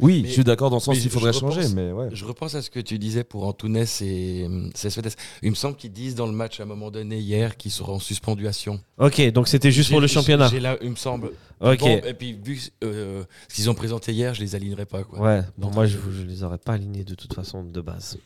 [0.00, 2.08] oui, Mais- je suis d'accord dans le sens qu'il je faudrait repense- changer, mais ouais.
[2.12, 5.14] Je repense à ce que tu disais pour Antunes et hum, Cespedes.
[5.42, 7.98] Il me semble qu'ils disent dans le match à un moment donné hier qu'ils seront
[7.98, 8.80] suspendus à Sion.
[8.98, 10.50] Ok, donc c'était juste pour le championnat.
[10.60, 11.30] là, il me semble.
[11.60, 11.78] Ok.
[11.80, 15.02] Bon, et puis vu euh, ce qu'ils ont présenté hier, je les alignerai pas.
[15.04, 15.18] Quoi.
[15.20, 18.18] Ouais, bon, moi je, je les aurais pas alignés de toute façon de base.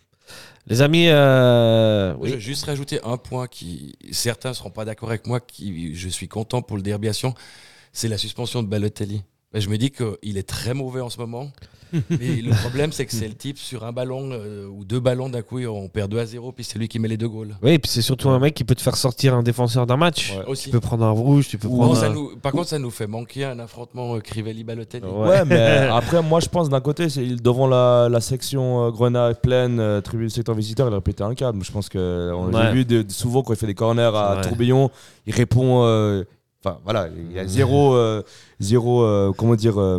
[0.67, 5.27] Les amis, euh, Je vais juste rajouter un point qui certains seront pas d'accord avec
[5.27, 7.35] moi, qui je suis content pour le derby à Sion,
[7.93, 9.23] c'est la suspension de Balotelli.
[9.53, 11.51] Ben, je me dis qu'il est très mauvais en ce moment.
[12.09, 15.29] Mais le problème, c'est que c'est le type sur un ballon euh, ou deux ballons
[15.29, 17.57] d'un coup, on perd 2 à 0, puis c'est lui qui met les deux goals.
[17.65, 19.97] Oui, et puis c'est surtout un mec qui peut te faire sortir un défenseur d'un
[19.97, 20.33] match.
[20.39, 20.45] Ouais.
[20.47, 20.67] Aussi.
[20.67, 21.97] Tu peux prendre un rouge, tu peux prendre.
[21.97, 25.05] ça un- nous- par contre, ça nous fait manquer un affrontement euh, Crivelli-Balotelli.
[25.05, 25.29] Ouais.
[25.31, 25.57] Ouais, mais
[25.93, 30.01] après, moi, je pense d'un côté, c'est devant la, la section euh, Grenade pleine, euh,
[30.01, 31.65] tribune secteur visiteur, il aurait pété un câble.
[31.65, 32.63] Je pense que on Ouais.
[32.67, 34.43] j'ai vu de- souvent quand il fait des corners à Ouais.
[34.43, 34.93] Tourbillon,
[35.27, 36.23] il répond.
[36.63, 37.95] Enfin, voilà, il y a zéro.
[37.95, 38.23] euh,
[38.59, 39.81] zéro euh, comment dire.
[39.81, 39.99] euh,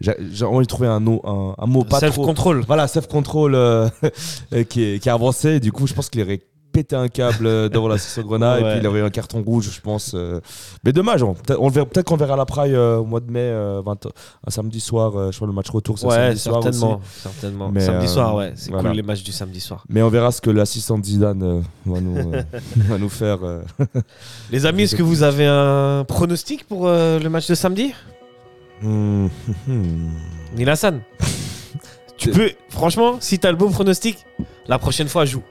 [0.00, 2.06] j'ai envie de trouver un, no- un, un mot pas trop.
[2.12, 2.64] Self-control.
[2.66, 3.88] Voilà, self-control euh,
[4.52, 5.60] euh, qui, est, qui est avancé.
[5.60, 6.40] Du coup, je pense qu'il aurait
[6.82, 9.70] pété un câble devant la section Grenade et puis il aurait eu un carton rouge,
[9.72, 10.12] je pense.
[10.14, 10.40] euh.
[10.84, 13.20] Mais dommage, on, peut-être on le verra- peut-être qu'on verra la Praille euh, au mois
[13.20, 14.06] de mai, euh, 20
[14.46, 15.30] un samedi soir.
[15.30, 16.96] je crois le match retour, c'est Ouais, samedi soir certainement.
[16.96, 17.20] aussi.
[17.22, 17.70] certainement.
[17.70, 18.52] Mais, samedi euh, soir, ouais.
[18.54, 18.88] C'est voilà.
[18.88, 19.84] cool les matchs du samedi soir.
[19.88, 22.32] Mais on verra ce que l'assistant Zidane va, nous,
[22.76, 23.38] va nous faire.
[24.50, 27.92] Les amis, est-ce que vous avez un pronostic pour le match de samedi?
[28.82, 29.26] Hmm,
[29.66, 30.08] hmm.
[32.16, 34.24] Tu peux, franchement, si t'as le bon pronostic,
[34.66, 35.42] la prochaine fois, joue.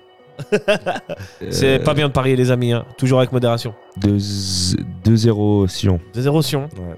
[1.49, 2.71] C'est Euh, pas bien de parier, les amis.
[2.73, 2.85] hein.
[2.97, 3.73] Toujours avec modération.
[3.97, 5.99] 2 2-0 Sion.
[6.15, 6.61] 2-0 Sion.
[6.75, 6.95] Ouais.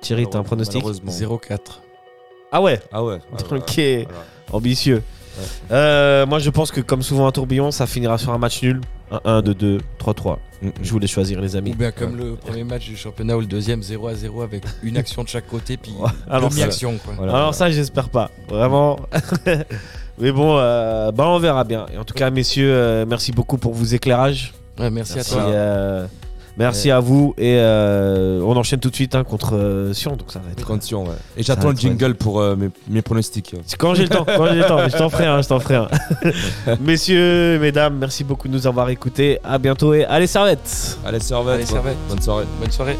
[0.00, 1.10] Thierry, t'as un pronostic Malheureusement.
[1.12, 1.58] 0-4.
[2.52, 3.14] Ah ouais, Ah ouais.
[3.50, 3.74] ouais, Ok.
[3.76, 4.06] ouais,
[4.52, 5.02] ambitieux.
[5.72, 8.80] Euh, moi, je pense que comme souvent à Tourbillon, ça finira sur un match nul.
[9.10, 10.38] 1-1, 2-2, 3-3.
[10.62, 10.72] Mm, mm.
[10.82, 11.72] Je voulais choisir, les Ou amis.
[11.74, 14.96] bien comme le premier match du championnat ou le deuxième 0 à 0 avec une
[14.96, 15.92] action de chaque côté, puis
[16.28, 16.94] Alors, ça, demi-action.
[17.04, 17.52] Voilà, alors voilà.
[17.52, 18.30] ça, j'espère pas.
[18.48, 18.98] Vraiment.
[20.18, 21.86] Mais bon, euh, bah, on verra bien.
[21.92, 24.54] Et en tout cas, messieurs, euh, merci beaucoup pour vos éclairages.
[24.78, 25.42] Ouais, merci, Merci, à toi.
[25.50, 26.06] euh,
[26.56, 27.34] merci à vous.
[27.36, 30.16] Et euh, on enchaîne tout de suite hein, contre euh, Sion.
[30.16, 30.64] Donc ça va être.
[30.64, 31.10] Condition, ouais.
[31.36, 33.54] Et j'attends le être jingle pour euh, mes, mes pronostics.
[33.78, 35.58] Quand j'ai le temps, quand j'ai le temps, mais je t'en ferai un, je t'en
[35.60, 35.88] ferai un.
[36.80, 39.38] Messieurs, mesdames, merci beaucoup de nous avoir écoutés.
[39.44, 41.54] À bientôt et allez servette Allez, servette.
[41.54, 41.96] Allez, servette.
[42.08, 42.44] Bonne soirée.
[42.60, 42.96] Bonne soirée.